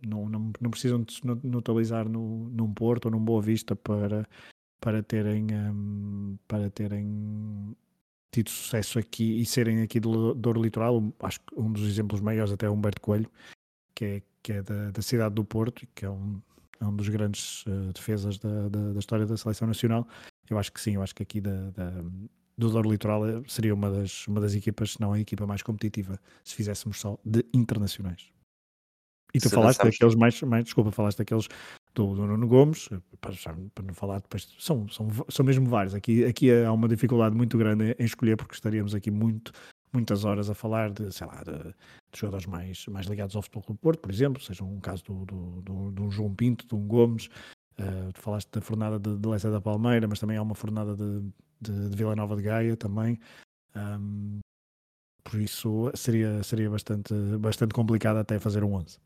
[0.05, 4.27] não, não, não precisam de se notabilizar no, num Porto ou num Boa Vista para,
[4.81, 7.77] para terem um, para terem
[8.31, 11.03] tido sucesso aqui e serem aqui do Douro Litoral.
[11.21, 13.31] Acho que um dos exemplos maiores até é Humberto Coelho,
[13.95, 16.41] que é, que é da, da cidade do Porto, que é um,
[16.81, 20.07] é um dos grandes uh, defesas da, da, da, história da seleção nacional.
[20.49, 21.91] Eu acho que sim, eu acho que aqui da, da,
[22.57, 25.63] do Douro Litoral eh, seria uma das, uma das equipas, se não a equipa mais
[25.63, 28.33] competitiva, se fizéssemos só de internacionais.
[29.35, 31.49] E tu se falaste daqueles mais, mais, desculpa, falaste daqueles
[31.95, 33.35] do, do Nuno Gomes, eh, para,
[33.75, 35.95] para, não falar depois, são, são, são mesmo vários.
[35.95, 39.53] Aqui, aqui há uma dificuldade muito grande em escolher, porque estaríamos aqui muito,
[39.93, 43.65] muitas horas a falar de, sei lá, de, de jogadores mais, mais ligados ao Futebol
[43.65, 46.87] Clube Porto, por exemplo, seja um caso do, do, do, do João Pinto, de um
[46.87, 47.27] Gomes,
[47.79, 51.21] uh, tu falaste da fornada de, de da Palmeira, mas também há uma fornada de,
[51.61, 53.19] de, de Vila Nova de Gaia também.
[53.77, 54.39] Um,
[55.23, 58.99] por isso seria, seria bastante, bastante complicado até fazer um 11.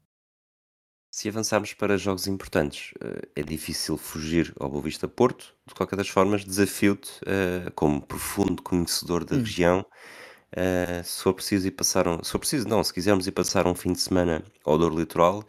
[1.15, 5.55] Se avançarmos para jogos importantes, eh, é difícil fugir ao Boa Vista Porto.
[5.67, 9.41] De qualquer das formas, desafio-te, uh, como profundo conhecedor da hum.
[9.41, 9.87] região,
[10.57, 13.67] uh, se for preciso ir passar um, se for preciso, não, se quisermos ir passar
[13.67, 15.45] um fim de semana ao Douro Litoral,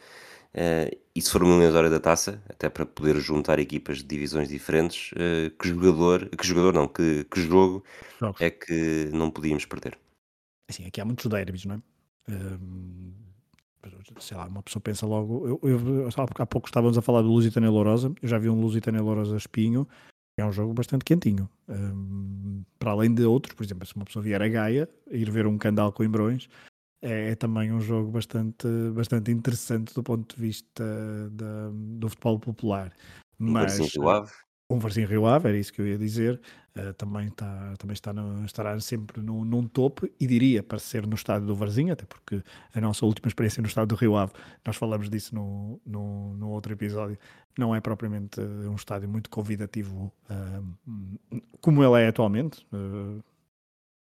[0.55, 4.49] Uh, e se for uma eliminatória da taça, até para poder juntar equipas de divisões
[4.49, 7.83] diferentes, uh, que jogador, que jogador não, que, que jogo
[8.19, 8.39] Jogos.
[8.39, 9.97] é que não podíamos perder?
[10.69, 11.77] Assim, aqui há muitos derbys, não é?
[12.31, 13.22] Uh,
[14.19, 15.59] sei lá, uma pessoa pensa logo.
[15.61, 19.01] Eu, eu, há pouco estávamos a falar do Lusitânia Lourosa, eu já vi um Lusitânia
[19.01, 19.87] Lourosa Espinho,
[20.37, 21.49] é um jogo bastante quentinho.
[21.67, 25.45] Um, para além de outros, por exemplo, se uma pessoa vier a Gaia, ir ver
[25.45, 26.49] um Candal com Embrões,
[27.01, 30.83] é, é, também um jogo bastante, bastante interessante do ponto de vista
[31.31, 32.93] da, do futebol popular.
[33.37, 33.77] Mas,
[34.69, 36.39] um Varzinho Rio Ave, era isso que eu ia dizer.
[36.75, 41.05] Uh, também, tá, também está no, estará sempre no, num topo e diria para ser
[41.05, 42.41] no estádio do Varzinho, até porque
[42.73, 44.33] a nossa última experiência no estádio do Rio Ave,
[44.65, 47.17] nós falamos disso no, no, no outro episódio,
[47.57, 52.65] não é propriamente um estádio muito convidativo uh, como ele é atualmente.
[52.73, 53.23] Uh,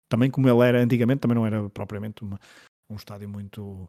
[0.08, 2.38] também como ele era antigamente, também não era propriamente uma,
[2.88, 3.88] um estádio muito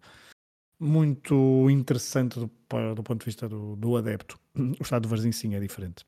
[0.80, 2.50] muito interessante do,
[2.96, 4.40] do ponto de vista do, do, adepto.
[4.56, 6.04] O estádio do Varzim sim é diferente.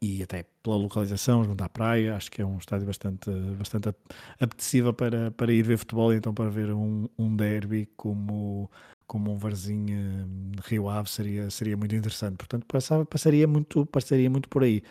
[0.00, 3.94] E até pela localização, junto à praia, acho que é um estádio bastante, bastante
[4.40, 8.70] apetecível para, para ir ver futebol e então para ver um, um derby como,
[9.06, 9.86] como um Varzim
[10.64, 12.36] Rio Ave seria, seria muito interessante.
[12.36, 14.82] Portanto, passava, passaria, muito, passaria muito por aí.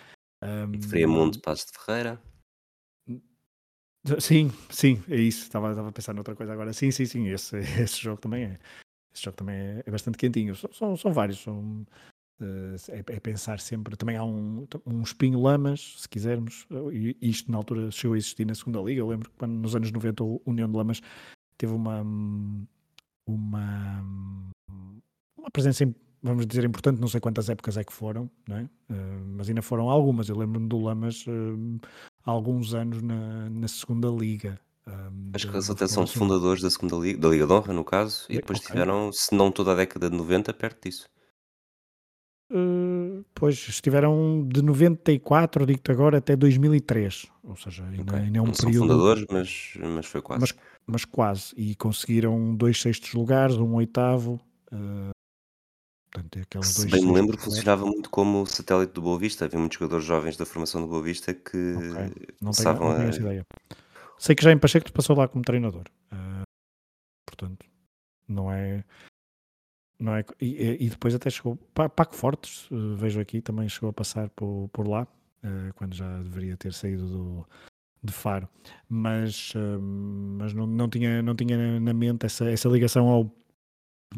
[0.43, 2.21] Um, de Friamundo, Passos de Ferreira.
[4.19, 5.43] Sim, sim, é isso.
[5.43, 6.73] Estava, estava a pensar noutra coisa agora.
[6.73, 7.27] Sim, sim, sim.
[7.29, 8.59] Esse, esse jogo também é.
[9.13, 10.55] Esse jogo também é, é bastante quentinho.
[10.55, 11.39] São, são, vários.
[11.39, 11.85] São,
[12.89, 13.95] é, é, pensar sempre.
[13.95, 16.65] Também há um, um espinho Lamas, se quisermos.
[16.91, 19.01] E isto na altura chegou a existir na segunda liga.
[19.01, 21.01] Eu lembro que quando, nos anos 90 o União de Lamas
[21.57, 22.05] teve uma
[23.25, 24.03] uma
[25.37, 25.85] uma presença
[26.21, 28.61] vamos dizer importante, não sei quantas épocas é que foram, é?
[28.61, 28.67] Uh,
[29.35, 30.29] mas ainda foram algumas.
[30.29, 31.25] Eu lembro-me do Lamas
[32.25, 34.59] há alguns anos na, na segunda liga.
[34.87, 37.85] Um, Acho que eles até são fundadores da segunda liga, da Liga de Honra, no
[37.85, 38.71] caso, e depois okay.
[38.71, 41.05] tiveram, se não toda a década de 90, perto disso.
[42.55, 47.25] Uh, pois estiveram de 94, digo-te agora, até 2003.
[47.43, 48.19] Ou seja, ainda, okay.
[48.19, 48.73] ainda é um não período.
[48.73, 50.41] São fundadores, mas, mas foi quase.
[50.41, 51.53] Mas, mas, quase.
[51.57, 54.39] E conseguiram dois sextos lugares, um oitavo.
[54.71, 55.13] Uh,
[56.13, 59.45] Portanto, é Se bem me lembro, funcionava muito como satélite do Boa Vista.
[59.45, 61.87] Havia muitos jogadores jovens da formação do Boa Vista que okay.
[62.39, 63.47] não tenho, não tenho essa ideia.
[64.19, 65.85] Sei que já em Pacheco passou lá como treinador.
[66.11, 66.43] Uh,
[67.25, 67.65] portanto,
[68.27, 68.83] não é.
[70.03, 71.57] Não é e, e depois até chegou.
[71.73, 75.07] Paco Fortes, uh, vejo aqui, também chegou a passar por, por lá,
[75.45, 77.47] uh, quando já deveria ter saído do,
[78.03, 78.49] de Faro.
[78.89, 79.53] Mas,
[80.37, 83.31] mas não, não, tinha, não tinha na mente essa, essa ligação ao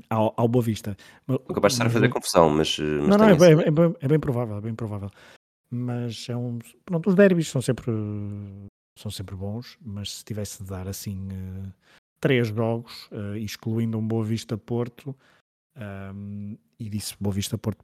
[0.09, 0.97] ao, ao Boa Vista.
[1.53, 2.79] Capaz de estar a fazer confusão, mas.
[2.79, 5.11] mas não, não, é bem, é, bem, é bem provável, é bem provável.
[5.69, 6.57] Mas é um.
[6.83, 7.91] Pronto, os derbys são sempre,
[8.97, 11.29] são sempre bons, mas se tivesse de dar assim
[12.19, 15.15] três jogos, excluindo um Boa Vista Porto,
[15.75, 17.83] um, e disse Boa Vista Porto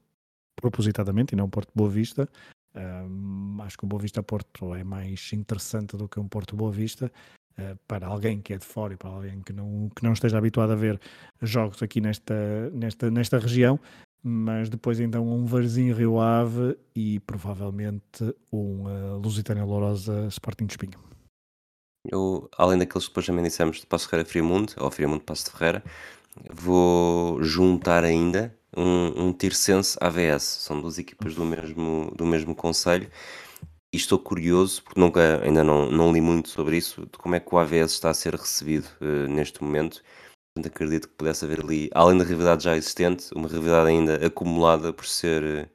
[0.56, 2.28] propositadamente e não Porto Boa Vista.
[2.76, 6.72] Um, acho que o Boa Vista Porto é mais interessante do que um Porto Boa
[6.72, 7.12] Vista.
[7.58, 10.38] Eh, para alguém que é de fora e para alguém que não, que não esteja
[10.38, 11.00] habituado a ver
[11.42, 13.80] jogos aqui nesta, nesta, nesta região,
[14.24, 20.74] mas depois então um Varzinho Rio Ave e provavelmente um uh, Lusitânia Lourosa Sporting de
[20.74, 21.00] Espinho.
[22.10, 25.52] Eu, além daqueles que depois também dissemos de Passo Ferreira Friamundo, ou Friamundo Passo de
[25.52, 25.84] Ferreira,
[26.52, 30.44] vou juntar ainda um, um Tirsense AVS.
[30.44, 33.10] São duas equipas do mesmo, do mesmo conselho
[33.94, 37.40] e estou curioso, porque nunca, ainda não, não li muito sobre isso, de como é
[37.40, 40.02] que o AVS está a ser recebido uh, neste momento.
[40.56, 44.94] Portanto, acredito que pudesse haver ali, além da rivalidade já existente, uma rivalidade ainda acumulada
[44.94, 45.70] por ser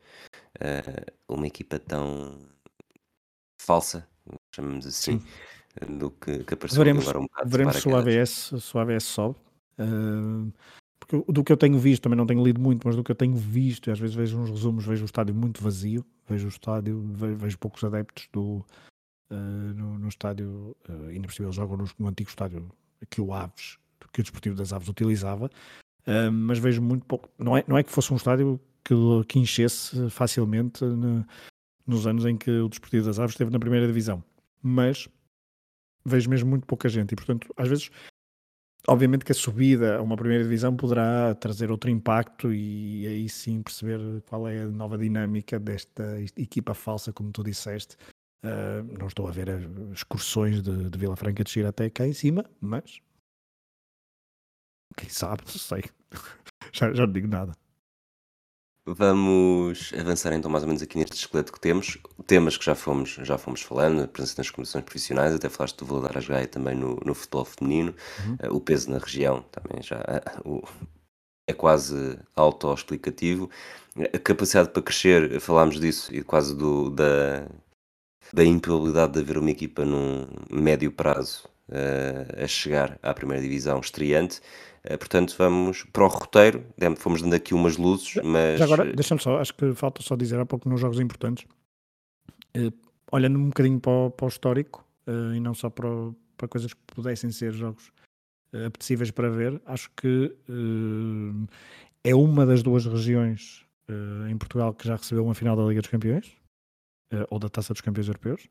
[0.57, 2.39] uh, uma equipa tão
[3.61, 4.09] falsa,
[4.55, 5.99] chamamos assim, Sim.
[5.99, 7.51] do que, que apareceu veremos, agora um bocado.
[7.51, 9.37] Veremos se o, AVS, se o AVS sobe.
[10.99, 13.17] Porque do que eu tenho visto, também não tenho lido muito, mas do que eu
[13.17, 16.49] tenho visto, e às vezes vejo uns resumos, vejo o estádio muito vazio, vejo o
[16.49, 18.65] estádio, vejo, vejo poucos adeptos do,
[19.31, 22.69] uh, no, no, estádio, uh, ainda por cima eles jogam no, no, antigo estádio
[23.11, 23.79] que o Aves,
[24.13, 27.83] que o Desportivo das Aves utilizava, uh, mas vejo muito pouco, não é, não é
[27.83, 28.95] que fosse um estádio que,
[29.29, 31.25] que enchesse facilmente no,
[31.87, 34.25] nos anos em que o Desportivo das Aves esteve na primeira divisão,
[34.63, 35.09] mas
[36.05, 37.91] vejo mesmo muito pouca gente e portanto às vezes
[38.89, 43.63] obviamente que a subida a uma primeira divisão poderá trazer outro impacto e aí sim
[43.63, 47.97] perceber qual é a nova dinâmica desta equipa falsa, como tu disseste.
[48.45, 49.49] Uh, não estou a ver
[49.93, 53.01] excursões de, de Vila Franca de descer até cá em cima, mas
[54.97, 55.85] quem sabe, não sei.
[56.73, 57.53] já, já não digo nada.
[58.89, 61.99] Vamos avançar então mais ou menos aqui neste esqueleto que temos.
[62.25, 65.87] Temas que já fomos, já fomos falando, a presença nas comissões profissionais, até falaste do
[65.87, 67.93] Valadar Gaia também no, no futebol feminino,
[68.25, 68.49] uhum.
[68.49, 70.63] uh, o peso na região também já uh, o,
[71.49, 73.51] é quase autoexplicativo.
[74.15, 77.49] A capacidade para crescer, falámos disso, e quase do, da,
[78.33, 83.81] da improbabilidade de haver uma equipa num médio prazo uh, a chegar à primeira divisão
[83.81, 84.41] estreante.
[84.87, 86.65] Eh, portanto, vamos para o roteiro,
[86.97, 88.59] fomos dando aqui umas luzes, mas...
[88.59, 91.45] Já agora, deixa-me só, acho que falta só dizer há pouco nos jogos importantes,
[92.57, 92.73] uh,
[93.11, 95.89] olhando um bocadinho para o, para o histórico, uh, e não só para,
[96.37, 97.91] para coisas que pudessem ser jogos
[98.65, 100.35] apetecíveis para ver, acho que
[102.03, 103.67] é uma das duas regiões
[104.31, 106.33] em Portugal que já recebeu uma final da Liga dos Campeões,
[107.29, 108.49] ou da Taça dos Campeões Europeus,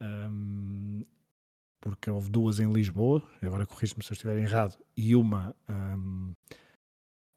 [0.00, 1.04] um,
[1.80, 6.32] porque houve duas em Lisboa, agora corrijo-me se eu estiver errado, e uma um,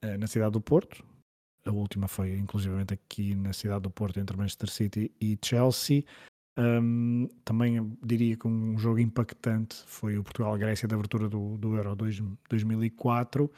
[0.03, 1.03] eh, na cidade do Porto.
[1.65, 6.03] A última foi inclusivamente aqui na cidade do Porto, entre Manchester City e Chelsea.
[6.57, 11.95] Um, também diria que um jogo impactante foi o Portugal-Grécia da abertura do, do Euro
[11.95, 13.51] 2, 2004.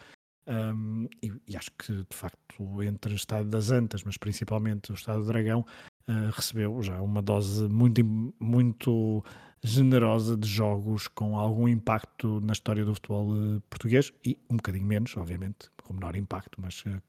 [0.46, 4.96] Um, e, e, acho que de facto entre o Estado das Antas, mas principalmente o
[4.96, 5.65] Estado do Dragão,
[6.10, 8.04] uh, recebeu já uma dose muito,
[8.39, 9.24] muito
[9.63, 14.86] generosa de jogos com algum impacto na história do futebol uh, português e um bocadinho
[14.86, 17.02] menos, obviamente, com menor impacto, mas uh,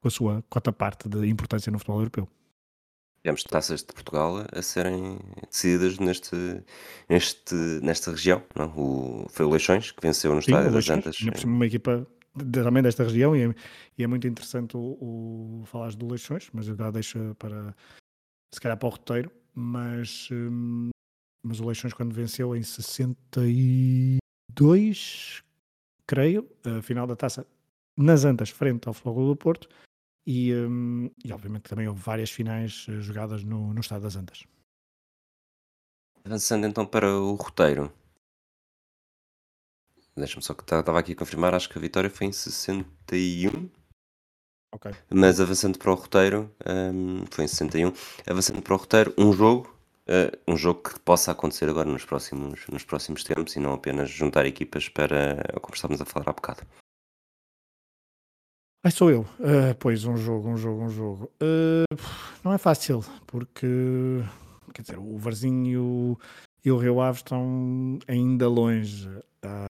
[0.00, 2.28] com a sua cota parte de importância no futebol europeu.
[3.22, 5.18] tivemos taças de Portugal a serem
[5.50, 6.36] decididas neste,
[7.08, 8.42] neste, nesta região.
[8.56, 8.68] Não?
[8.76, 11.16] O, foi o Leixões que venceu no Sim, Estádio das Antas.
[11.16, 12.06] cima uma equipa
[12.52, 13.54] também desta região e é,
[13.98, 17.74] e é muito interessante o, o falares do Leixões, mas eu já deixo para
[18.54, 20.90] se calhar para o roteiro, mas, hum,
[21.48, 25.42] mas o Leixões quando venceu em 62,
[26.06, 27.46] creio, a final da taça
[27.96, 29.66] nas Antas, frente ao Futebol do Porto,
[30.26, 34.44] e, hum, e obviamente também houve várias finais eh, jogadas no, no Estado das Antas.
[36.22, 37.90] Avançando então para o roteiro.
[40.14, 43.70] Deixa-me só que estava aqui a confirmar, acho que a vitória foi em 61.
[44.74, 44.92] Ok.
[45.08, 46.54] Mas avançando para o roteiro,
[46.92, 47.94] hum, foi em 61.
[48.26, 49.77] Avançando para o roteiro, um jogo,
[50.08, 54.08] eh, um jogo que possa acontecer agora nos próximos, nos próximos tempos e não apenas
[54.08, 56.62] juntar equipas para, como estávamos a falar há bocado.
[58.82, 59.26] Ai, sou eu.
[59.40, 61.32] Ah, pois, um jogo, um jogo, um jogo.
[61.40, 61.96] Ah,
[62.42, 63.66] não é fácil, porque
[64.72, 66.16] quer dizer, o Varzinho
[66.64, 69.08] e o, Rio Ave estão ainda longe.
[69.42, 69.66] Ah,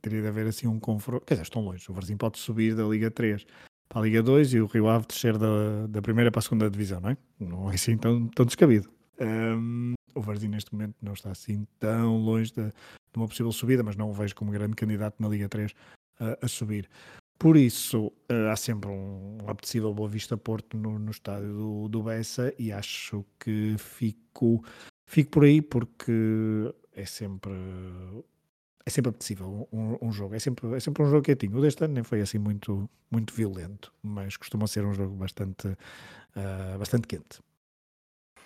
[0.00, 1.24] teria de haver assim um confronto.
[1.26, 1.90] Quer dizer, estão longe.
[1.90, 3.44] O Varzinho pode subir da Liga 3
[3.88, 6.70] para a Liga 2 e o Rio Ave descer da, da primeira para a segunda
[6.70, 7.16] divisão, não é?
[7.40, 8.94] Não é assim tão, tão descabido.
[9.20, 12.72] Ahm, o Varzinho neste momento não está assim tão longe de, de
[13.16, 15.72] uma possível subida, mas não o vejo como grande candidato na Liga 3
[16.20, 16.88] a- a subir.
[17.38, 22.02] Por isso, eh, há sempre um apetecível Boa Vista Porto no, no estádio do, do
[22.02, 24.64] Bessa e acho que fico,
[25.06, 26.12] fico por aí porque
[26.92, 27.52] é sempre
[28.86, 30.34] é sempre apetecível um, um jogo.
[30.34, 31.56] É sempre, é sempre um jogo quietinho.
[31.56, 35.68] O deste ano nem foi assim muito, muito violento, mas costuma ser um jogo bastante,
[36.36, 37.40] ah, bastante quente.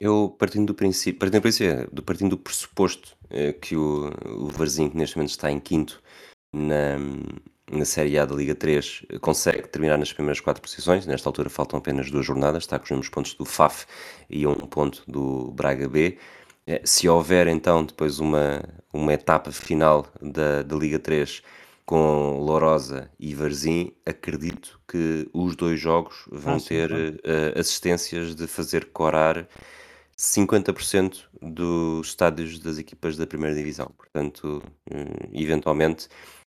[0.00, 4.48] Eu, partindo do princípio, partindo do, princípio, do, partindo do pressuposto eh, que o, o
[4.48, 6.00] Varzinho, que neste momento está em quinto
[6.52, 6.98] na,
[7.70, 11.04] na Série A da Liga 3, eh, consegue terminar nas primeiras quatro posições.
[11.06, 13.86] Nesta altura faltam apenas duas jornadas, está com os mesmos pontos do FAF
[14.30, 16.18] e um ponto do Braga B.
[16.66, 21.42] Eh, Se houver então depois uma, uma etapa final da, da Liga 3
[21.84, 28.34] com Lourosa e Varzim, acredito que os dois jogos vão Ah, sim, ter eh, assistências
[28.34, 29.48] de fazer corar
[30.18, 33.86] 50% dos estádios das equipas da primeira divisão.
[33.96, 36.08] Portanto, eh, eventualmente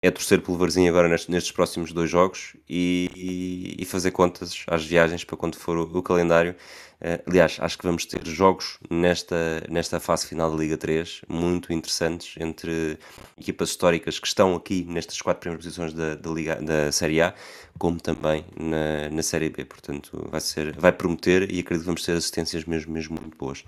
[0.07, 4.85] é torcer pelo Varzim agora nestes, nestes próximos dois jogos e, e- fazer contas às
[4.85, 6.55] viagens para quando for o, o calendário.
[7.01, 11.73] Eh, aliás, acho que vamos ter jogos nesta, nesta fase final da Liga 3 muito
[11.73, 12.99] interessantes entre
[13.39, 17.35] equipas históricas que estão aqui nestas quatro primeiras posições da, da, Liga, da Série A,
[17.79, 19.65] como também na, na Série B.
[19.65, 23.65] Portanto, vai, ser, vai prometer e acredito que vamos ter assistências mesmo, mesmo muito boas.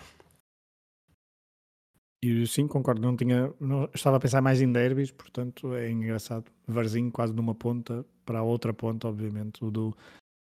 [2.22, 3.00] E sim, concordo.
[3.00, 6.50] Não tinha, não- estava a pensar mais em derbys, portanto é engraçado.
[6.66, 9.96] Varzinho quase numa ponta para a outra ponta, obviamente, o do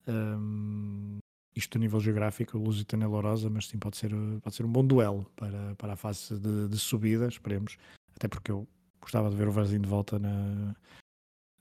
[0.08, 1.18] ahm,
[1.56, 4.12] isto a nível geográfico, Lusitânia Lourosa, mas sim pode ser,
[4.44, 7.78] pode ser um bom duelo para, para a fase de, de subida, esperemos.
[8.16, 8.68] Até porque eu
[9.02, 10.76] gostava de ver o Varzinho de volta na,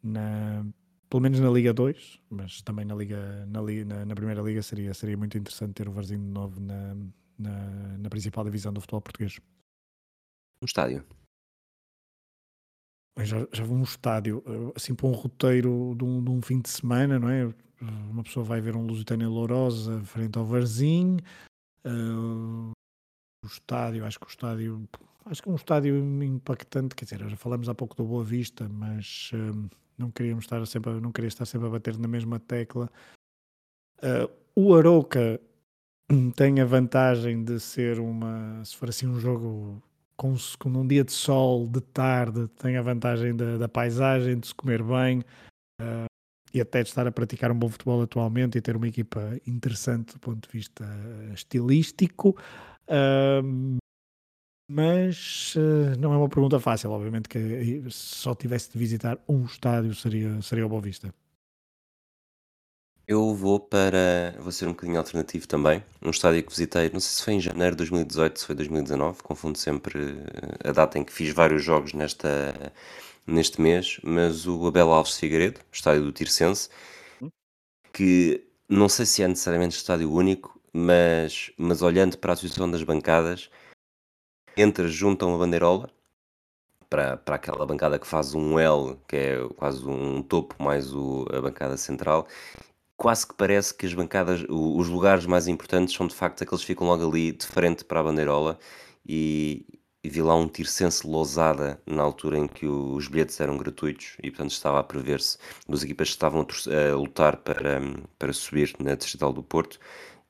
[0.02, 0.66] na
[1.10, 4.92] pelo menos na Liga 2, mas também na Liga na, na, na Primeira Liga seria,
[4.94, 6.96] seria muito interessante ter o Varzinho de novo na,
[7.38, 9.38] na, na principal divisão do futebol português.
[10.64, 11.04] No estádio.
[13.18, 16.58] Já, já vou um estádio, eh, assim para um roteiro de um, de um fim
[16.58, 17.44] de semana, não é?
[18.10, 21.18] Uma pessoa vai ver um Lusitânia Lourosa frente ao Varzim.
[21.84, 21.90] eh,
[23.44, 24.88] o estádio, acho que o estádio,
[25.26, 28.66] acho que é um estádio impactante, quer dizer, já falamos há pouco do Boa Vista,
[28.66, 32.90] mas eh, não queríamos estar sempre, não queria estar sempre a bater na mesma tecla.
[34.00, 35.38] Eh, o Arouca
[36.10, 39.82] hum, tem a vantagem de ser uma, se for assim um jogo
[40.16, 44.46] com, com um dia de sol, de tarde, tem a vantagem da, da paisagem, de
[44.46, 45.22] se comer bem
[45.80, 46.04] eh,
[46.52, 50.14] e até de estar a praticar um bom futebol atualmente e ter uma equipa interessante
[50.14, 50.84] do ponto de vista
[51.34, 52.36] estilístico.
[52.88, 53.78] Ahm,
[54.70, 59.18] mas eh, não é uma pergunta fácil, obviamente que eh, se só tivesse de visitar
[59.28, 61.12] um estádio seria, seria o Boa Vista.
[63.06, 64.34] Eu vou para.
[64.38, 65.84] Vou ser um bocadinho alternativo também.
[66.02, 69.22] Um estádio que visitei, não sei se foi em janeiro de 2018, se foi 2019,
[69.22, 69.98] confundo sempre
[70.62, 72.72] eh, a data em que fiz vários jogos nesta,
[73.26, 76.70] neste mês, mas o Abel Alves Figueiredo, estádio do Tirsense,
[77.92, 82.82] que não sei se é necessariamente estádio único, mas, mas olhando para a situação das
[82.82, 83.50] bancadas,
[84.56, 85.90] entras junto a uma bandeirola,
[86.88, 91.26] para, para aquela bancada que faz um L, que é quase um topo mais o,
[91.32, 92.26] a bancada central,
[92.96, 96.68] quase que parece que as bancadas, os lugares mais importantes são de facto aqueles que
[96.68, 98.58] ficam logo ali de frente para a bandeirola
[99.06, 99.66] e,
[100.02, 104.30] e vi lá um tirsense lousada na altura em que os bilhetes eram gratuitos e
[104.30, 105.38] portanto estava a prever-se
[105.68, 107.80] duas equipas que estavam a lutar para,
[108.18, 109.78] para subir na Distrital do Porto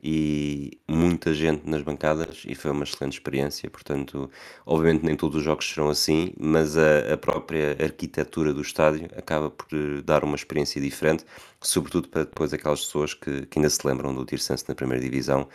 [0.07, 3.71] e muita gente nas bancadas e foi uma excelente experiência.
[3.71, 4.31] Portanto,
[4.67, 9.51] obviamente nem todos os jogos serão assim, mas a, a própria arquitetura do estádio acaba
[9.51, 9.67] por
[10.03, 11.25] dar uma experiência diferente,
[11.59, 15.49] sobretudo para depois aquelas pessoas que, que ainda se lembram do Tirsense na primeira divisão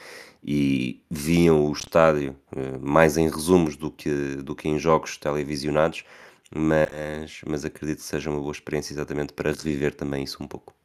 [0.44, 6.04] e viam o estádio eh, mais em resumos do que, do que em jogos televisionados,
[6.56, 10.79] mas, mas acredito que seja uma boa experiência exatamente para reviver também isso um pouco.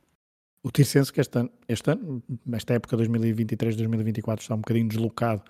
[0.64, 5.42] O Tirsense que este ano, este ano, nesta época 2023-2024, está um bocadinho deslocado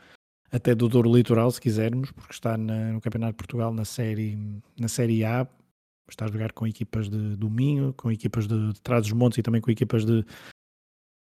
[0.51, 4.37] até do Douro Litoral, se quisermos, porque está na, no Campeonato de Portugal na série,
[4.77, 5.47] na série A,
[6.11, 9.61] está a jogar com equipas de, do Minho, com equipas de, de Trás-os-Montes e também
[9.61, 10.25] com equipas de,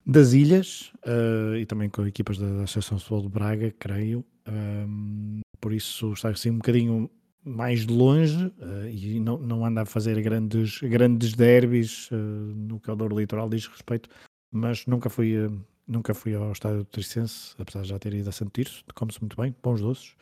[0.06, 4.26] das Ilhas uh, e também com equipas da, da Associação Futebol de Braga, creio.
[4.46, 7.10] Um, por isso está assim um bocadinho
[7.44, 12.80] mais de longe uh, e não, não anda a fazer grandes, grandes derbys uh, no
[12.80, 14.10] que ao Douro Litoral diz respeito,
[14.52, 18.30] mas nunca fui, uh, nunca fui ao estádio do Tricense, apesar de já ter ido
[18.30, 20.16] a Santo Tirso, come-se muito bem, bons doces.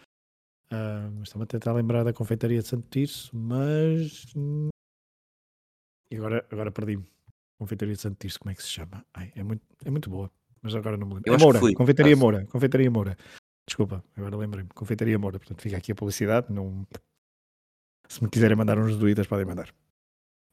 [0.72, 4.26] Uh, estava a tentar lembrar da confeitaria de Santo Tirso, mas.
[6.12, 7.06] E agora, agora perdi-me.
[7.58, 9.06] Confeitaria de Santo Tirso, como é que se chama?
[9.14, 10.30] Ai, é, muito, é muito boa,
[10.62, 11.34] mas agora não me lembro.
[11.34, 13.18] É Moura, Confeitaria Moura, Confeitaria Moura.
[13.68, 14.70] Desculpa, agora lembrei-me.
[14.70, 16.52] Confeitaria Moura, portanto fica aqui a publicidade.
[16.52, 16.88] Não...
[18.08, 19.74] Se me quiserem mandar uns doídas, podem mandar.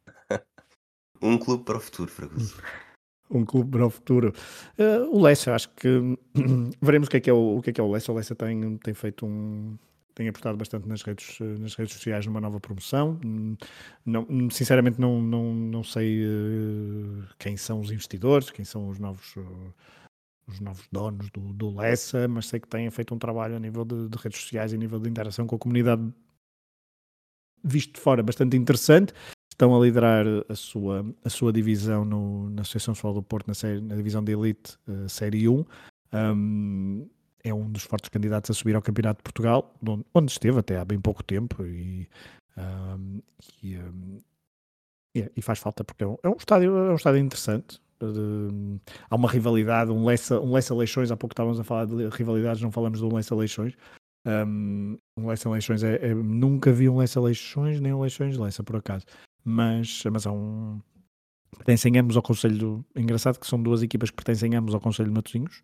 [1.23, 2.61] um clube para o futuro, Fragoso.
[3.31, 4.33] um clube para o futuro.
[4.77, 5.89] Uh, o Lessa, acho que
[6.83, 8.11] veremos o que é que é o, o, que é, que é o Lessa.
[8.11, 9.79] O Lessa tem, tem feito um.
[10.13, 13.19] Tem apostado bastante nas redes, nas redes sociais numa nova promoção.
[14.07, 19.35] Não, sinceramente, não, não, não sei uh, quem são os investidores, quem são os novos.
[19.35, 19.75] Uh,
[20.47, 23.85] os novos donos do, do Lessa, mas sei que têm feito um trabalho a nível
[23.85, 26.13] de, de redes sociais e a nível de interação com a comunidade
[27.63, 29.15] visto de fora bastante interessante.
[29.51, 33.55] Estão a liderar a sua, a sua divisão no, na Associação Futebol do Porto, na,
[33.55, 35.65] série, na divisão de Elite uh, Série 1.
[36.13, 37.09] Um,
[37.43, 39.75] é um dos fortes candidatos a subir ao Campeonato de Portugal,
[40.13, 41.65] onde, esteve até há bem pouco tempo.
[41.65, 42.09] E,
[42.57, 43.21] um,
[43.63, 44.19] e, um,
[45.15, 47.81] e, faz falta porque é um, é um, estádio, é um estádio interessante.
[49.11, 52.63] Há uma rivalidade, um Lessa, um Lessa Leixões, há pouco estávamos a falar de rivalidades,
[52.63, 53.75] não falamos do Lessa Leixões.
[54.27, 58.63] Um, um Lessa Leixões é, é, nunca vi um Lessa Leixões nem um Leixões Lessa,
[58.63, 59.05] por acaso.
[59.45, 60.81] Mas, mas há um.
[61.57, 62.85] Pertencem ambos ao Conselho do.
[62.97, 65.63] Engraçado que são duas equipas que pertencem ambos ao Conselho de Matosinhos.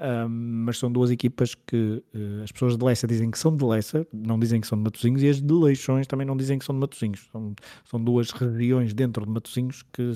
[0.00, 0.28] Um,
[0.66, 4.06] mas são duas equipas que uh, as pessoas de Lessa dizem que são de Lessa,
[4.12, 6.74] não dizem que são de Matosinhos, e as de Leixões também não dizem que são
[6.74, 7.28] de Matosinhos.
[7.30, 7.54] São,
[7.84, 10.12] são duas regiões dentro de Matosinhos que,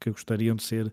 [0.00, 0.92] que gostariam de ser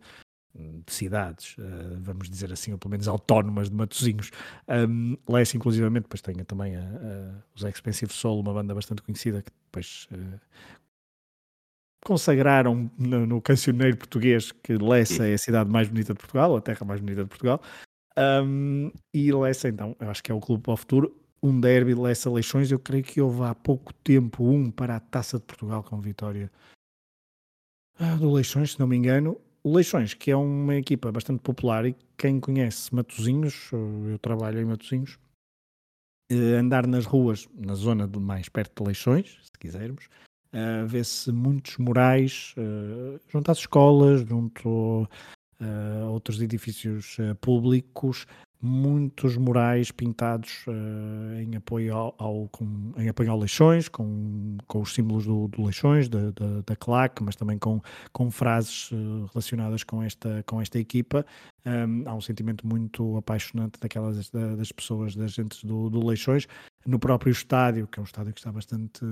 [0.56, 4.32] hum, de cidades, uh, vamos dizer assim, ou pelo menos autónomas de Matosinhos.
[4.68, 9.42] Um, Lessa, inclusivamente, depois tem também a, a, os Expensive Soul, uma banda bastante conhecida
[9.42, 10.40] que depois uh,
[12.06, 16.62] consagraram no, no, cancioneiro português que Lessa é a cidade mais bonita de Portugal, a
[16.62, 17.60] terra mais bonita de Portugal.
[18.18, 21.20] Um, e Lessa, então, eu acho que é o clube para o futuro.
[21.42, 25.38] Um derby Lessa Leixões, eu creio que houve há pouco tempo um para a Taça
[25.38, 26.75] de Portugal com vitória ah,
[28.20, 29.40] do Leixões, se não me engano.
[29.64, 34.66] O Leixões, que é uma equipa bastante popular e quem conhece Matozinhos, eu trabalho em
[34.66, 35.18] Matozinhos,
[36.32, 40.06] eh, andar nas ruas, na zona mais perto de Leixões, se quisermos,
[40.54, 45.08] uh, vê-se muitos murais uh, junto às escolas, junto
[45.60, 48.26] a outros edifícios públicos,
[48.62, 54.82] muitos murais pintados uh, em apoio ao, ao com, em apoio ao Leixões, com, com
[54.82, 57.82] os símbolos do, do Leixões, da, da, da, claque, mas também com,
[58.12, 61.26] com frases uh, relacionadas com esta, com esta equipa.
[61.66, 66.48] Um, há um sentimento muito apaixonante daquelas das pessoas, das gentes do, do Leixões,
[66.86, 69.04] no próprio estádio, que é um estádio que está bastante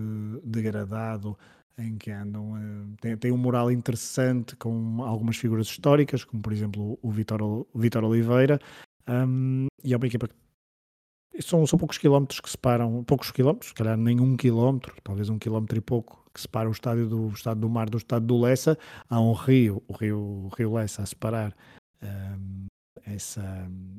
[0.43, 1.37] degradado,
[1.77, 2.53] em que andam.
[3.01, 7.67] Tem, tem um mural interessante com algumas figuras históricas, como por exemplo o Vitor, o
[7.73, 8.59] Vitor Oliveira,
[9.07, 13.73] um, e é uma equipa que são, são poucos quilómetros que separam, poucos quilómetros, se
[13.73, 17.59] calhar nem um quilómetro, talvez um quilómetro e pouco, que separa o estádio do estado
[17.59, 18.77] do Mar do estado do Lessa.
[19.09, 21.55] Há um rio, o rio, o rio Lessa, a separar
[22.01, 22.65] um,
[23.05, 23.43] essa,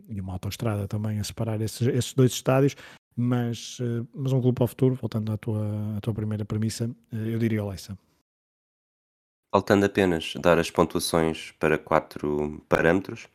[0.09, 2.77] e uma autoestrada também a separar esses, esses dois estádios.
[3.17, 6.87] Mas, uh, mas um clube para o futuro, voltando à tua, à tua primeira premissa,
[7.13, 7.97] uh, eu diria o Lessa.
[9.53, 13.29] Faltando apenas dar as pontuações para quatro parâmetros,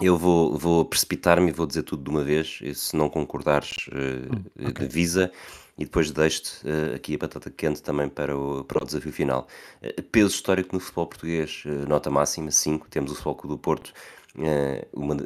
[0.00, 3.88] eu vou, vou precipitar-me e vou dizer tudo de uma vez, e se não concordares,
[3.88, 4.86] uh, okay.
[4.86, 5.32] avisa,
[5.78, 9.46] e depois deixo-te uh, aqui a batata quente também para o, para o desafio final.
[9.82, 13.92] Uh, peso histórico no futebol português, uh, nota máxima 5, temos o Futebol do Porto,
[14.92, 15.16] uma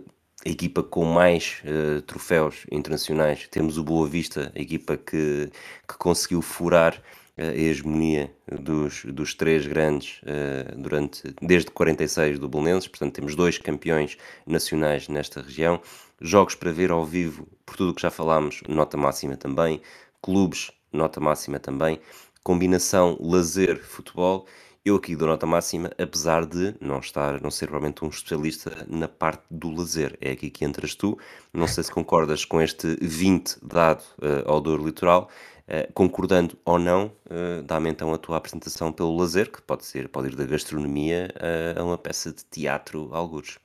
[0.47, 1.63] a equipa com mais
[2.07, 5.51] troféus internacionais, temos o Boa Vista, a equipa que,
[5.87, 7.03] que conseguiu furar
[7.41, 13.57] a hegemonia dos, dos três grandes uh, durante, desde 46 do Belenenses, portanto temos dois
[13.57, 15.81] campeões nacionais nesta região,
[16.21, 19.81] jogos para ver ao vivo, por tudo o que já falámos, nota máxima também,
[20.21, 21.99] clubes, nota máxima também,
[22.43, 24.47] combinação lazer-futebol,
[24.83, 29.07] eu aqui dou nota máxima, apesar de não estar, não ser realmente um especialista na
[29.07, 30.17] parte do lazer.
[30.23, 31.19] É aqui que entras tu.
[31.53, 35.29] Não sei se concordas com este 20 dado uh, ao Douro Litoral.
[35.71, 40.09] Uh, concordando ou não, uh, dá-me então a tua apresentação pelo lazer, que pode ser,
[40.09, 41.29] pode ir da gastronomia
[41.77, 43.57] a uma peça de teatro, algures.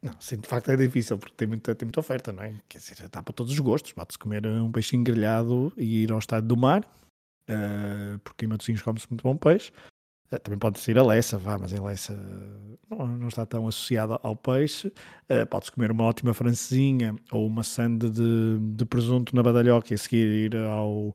[0.00, 2.54] Não, sim, de facto é difícil, porque tem muita, tem muita oferta, não é?
[2.68, 3.92] Quer dizer, está para todos os gostos.
[3.92, 6.88] Pode-se comer um peixinho grelhado e ir ao estado do mar,
[8.22, 9.72] porque em Matosinhos come-se muito bom peixe.
[10.32, 12.14] Uh, também pode ser a Lessa, vá, mas a Lessa
[12.90, 14.88] não, não está tão associada ao peixe.
[15.28, 19.94] Uh, pode-se comer uma ótima francesinha ou uma sande de, de presunto na badalhoca e
[19.94, 21.14] a seguir ir ao,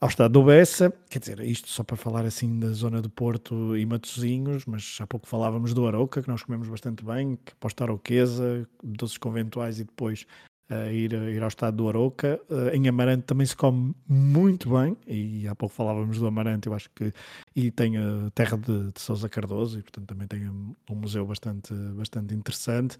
[0.00, 3.76] ao estado do Bessa, quer dizer, isto só para falar assim da zona do Porto
[3.76, 7.74] e Matosinhos, mas há pouco falávamos do Arouca, que nós comemos bastante bem, que pode
[7.74, 10.24] estar Arauquesa, doces conventuais e depois
[10.70, 12.40] uh, ir, ir ao estado do Arouca.
[12.48, 16.74] Uh, em Amarante também se come muito bem, e há pouco falávamos do Amarante, eu
[16.74, 17.12] acho que,
[17.54, 21.26] e tem a terra de, de Sousa Cardoso, e portanto também tem um, um museu
[21.26, 22.96] bastante, bastante interessante.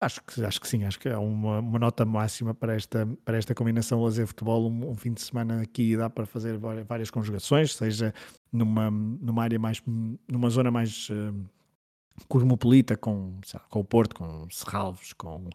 [0.00, 3.38] Acho que, acho que sim, acho que é uma, uma nota máxima para esta, para
[3.38, 4.68] esta combinação lazer-futebol.
[4.68, 8.12] Um, um, fim de semana aqui dá para fazer várias conjugações, seja
[8.52, 9.80] numa, numa área mais,
[10.28, 11.48] numa zona mais uh,
[12.26, 15.48] cosmopolita, com, lá, com o Porto, com Serralvos, com,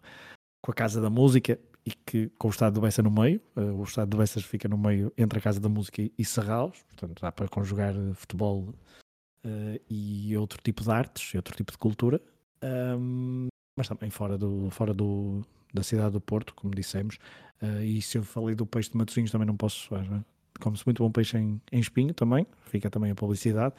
[0.60, 3.80] com a Casa da Música, e que com o Estado do Bessa no meio, uh,
[3.80, 7.20] o Estado do Bessa fica no meio entre a Casa da Música e, Serralvos, portanto
[7.20, 8.74] dá para conjugar futebol
[9.44, 12.20] uh, e outro tipo de artes, outro tipo de cultura.
[12.62, 13.48] Um,
[13.78, 15.42] mas também fora, do, fora do,
[15.72, 17.16] da cidade do Porto, como dissemos.
[17.62, 19.94] Uh, e se eu falei do peixe de Matosinhos, também não posso.
[19.94, 20.24] Uh,
[20.60, 23.74] Come-se muito bom peixe em, em espinho também, fica também a publicidade.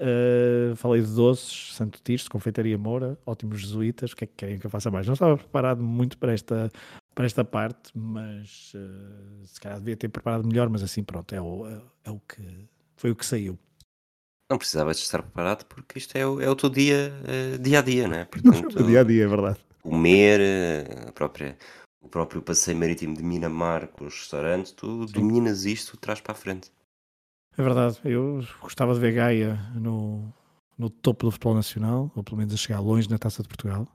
[0.00, 4.12] Uh, falei de doces, Santo Tirso, Confeitaria Moura, ótimos jesuítas.
[4.12, 5.06] O que é que querem que eu faça mais?
[5.06, 6.70] Não estava preparado muito para esta,
[7.14, 10.70] para esta parte, mas uh, se calhar devia ter preparado melhor.
[10.70, 12.42] Mas assim, pronto, é o, é, é o que
[12.96, 13.58] foi o que saiu.
[14.50, 17.80] Não precisavas de estar preparado porque isto é o, é o teu dia, uh, dia
[17.80, 18.24] a dia, não é?
[18.24, 19.58] Portanto, dia a dia, é verdade.
[19.82, 20.40] Comer,
[21.08, 21.58] a própria,
[22.00, 25.12] o próprio passeio marítimo de Minamar com os restaurantes, tu Sim.
[25.12, 26.70] dominas isto, traz para a frente.
[27.56, 30.32] É verdade, eu gostava de ver Gaia no,
[30.78, 33.86] no topo do futebol nacional, ou pelo menos a chegar longe na Taça de Portugal.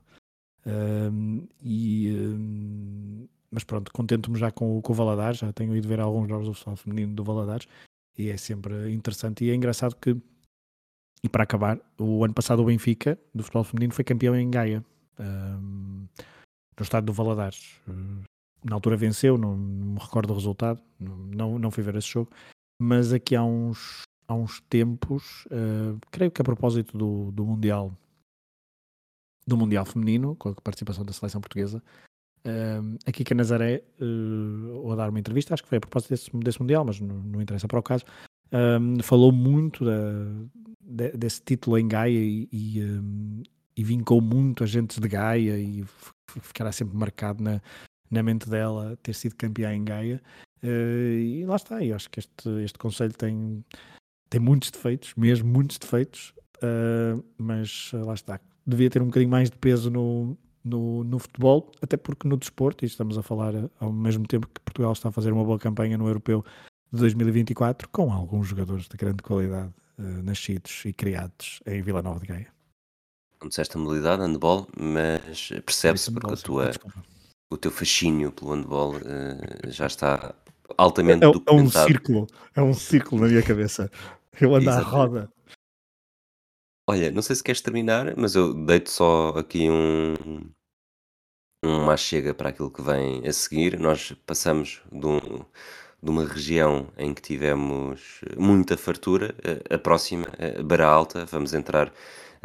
[0.65, 5.99] Um, e, um, mas pronto, contento-me já com, com o Valadares, já tenho ido ver
[5.99, 7.67] alguns jogos do futebol feminino do Valadares
[8.17, 10.15] e é sempre interessante e é engraçado que
[11.23, 14.85] e para acabar, o ano passado o Benfica, do futebol feminino, foi campeão em Gaia,
[15.19, 16.07] um,
[16.77, 17.81] no estádio do Valadares.
[18.63, 22.29] na altura venceu, não, não, me recordo o resultado, não, não fui ver esse jogo,
[22.79, 27.93] mas aqui há uns, há uns tempos, uh, creio que a propósito do, do Mundial
[29.47, 31.81] do Mundial Feminino, com a participação da seleção portuguesa,
[32.47, 36.09] uh, aqui que a Nazaré, uh, a dar uma entrevista, acho que foi a propósito
[36.09, 38.05] desse, desse Mundial, mas não, não interessa para o caso,
[39.03, 39.91] falou muito da,
[40.79, 42.79] de, desse título em Gaia e, e,
[43.75, 45.83] e, vincou muito agentes de Gaia e
[46.41, 47.61] ficará sempre marcado na,
[48.09, 50.21] na mente dela ter sido campeã em Gaia.
[50.65, 53.63] Uh, e lá está, eu acho que este, este conselho tem,
[54.29, 59.51] tem muitos defeitos, mesmo muitos defeitos, uh, mas lá está, devia ter um bocadinho mais
[59.51, 63.93] de peso no, no, no, futebol, até porque no desporto, e estamos a falar ao
[63.93, 66.43] mesmo tempo que Portugal está a fazer uma boa campanha no europeu
[66.91, 72.19] de 2024, com alguns jogadores de grande qualidade uh, nascidos e criados em Vila Nova
[72.19, 72.47] de Gaia.
[73.39, 76.71] Não disseste a modalidade, handball, mas percebe-se porque a tua,
[77.51, 80.33] o teu fascínio pelo handball uh, já está
[80.77, 81.27] altamente é.
[81.27, 83.89] É um círculo, é um círculo na minha cabeça.
[84.39, 85.29] Eu ando à roda.
[86.87, 90.13] Olha, não sei se queres terminar, mas eu deito só aqui um,
[91.63, 93.79] uma chega para aquilo que vem a seguir.
[93.79, 95.19] Nós passamos de um,
[96.03, 99.35] de uma região em que tivemos muita fartura,
[99.69, 101.91] a próxima, eh, Bará Alta, vamos entrar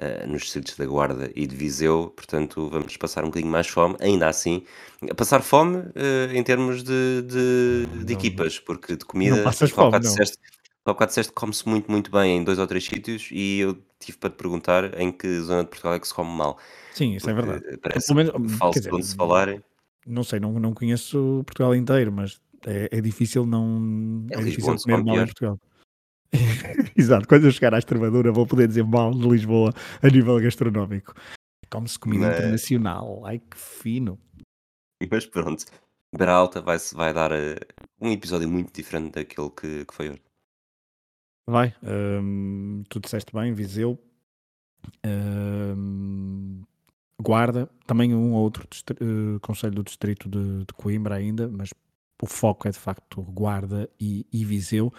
[0.01, 3.97] uh, nos distritos da Guarda e de Viseu, portanto vamos passar um bocadinho mais fome,
[4.01, 4.65] ainda assim,
[5.17, 9.93] passar fome uh, em termos de, de, de equipas, porque de comida, não passas fome,
[9.93, 10.01] não.
[10.01, 10.39] Disseste,
[10.85, 13.79] há bocado disseste que come-se muito, muito bem em dois ou três sítios e eu
[13.99, 16.59] tive para te perguntar em que zona de Portugal é que se come mal.
[16.95, 17.79] Sim, isso é verdade.
[17.79, 19.63] Parece menos, falso dizer, onde se falarem.
[20.07, 24.27] Não sei, não, não conheço Portugal inteiro, mas é, é difícil não.
[24.31, 25.61] É, é difícil comer mal em Portugal.
[26.97, 29.73] Exato, quando eu chegar à Extremadura vou poder dizer mal de Lisboa
[30.03, 31.15] a nível gastronómico.
[31.71, 32.39] Come-se comida Mas...
[32.39, 34.19] internacional, ai que fino.
[35.11, 35.65] Mas pronto,
[36.17, 37.57] Beralta vai, vai dar uh,
[38.01, 40.23] um episódio muito diferente daquele que, que foi hoje.
[41.49, 43.99] Vai, hum, tu disseste bem, Viseu,
[45.05, 46.63] hum,
[47.21, 48.67] Guarda, também um ou outro
[49.03, 51.71] uh, Conselho do Distrito de, de, Coimbra ainda, mas
[52.23, 54.93] o foco é de facto Guarda e, e Viseu.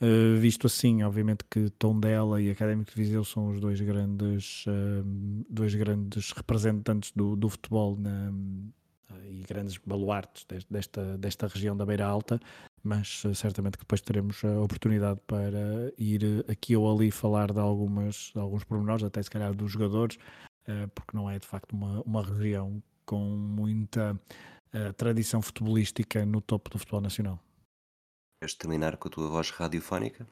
[0.00, 5.02] Uh, visto assim, obviamente que Tondela e Académico de Viseu são os dois grandes, uh,
[5.50, 8.32] dois grandes representantes do, do futebol na,
[9.28, 12.38] e grandes baluartes desta, desta região da Beira Alta,
[12.80, 17.58] mas uh, certamente que depois teremos a oportunidade para ir aqui ou ali falar de,
[17.58, 20.16] algumas, alguns pormenores, até se calhar dos jogadores,
[20.94, 24.20] porque não é de facto uma, uma região com muita
[24.98, 27.42] tradição futebolística no topo do futebol nacional.
[28.40, 30.26] Queres terminar com a tua voz radiofónica?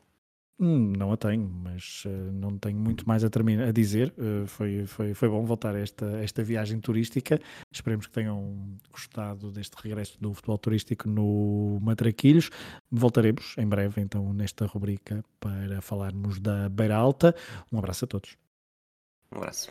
[0.59, 4.15] Hum, não a tenho, mas uh, não tenho muito mais a, terminar, a dizer.
[4.17, 7.39] Uh, foi, foi, foi bom voltar a esta, esta viagem turística.
[7.71, 12.49] Esperemos que tenham gostado deste regresso do futebol turístico no Matraquilhos.
[12.91, 17.35] Voltaremos em breve, então, nesta rubrica para falarmos da Beira Alta.
[17.71, 18.39] Um abraço a todos.
[19.31, 19.71] Um abraço.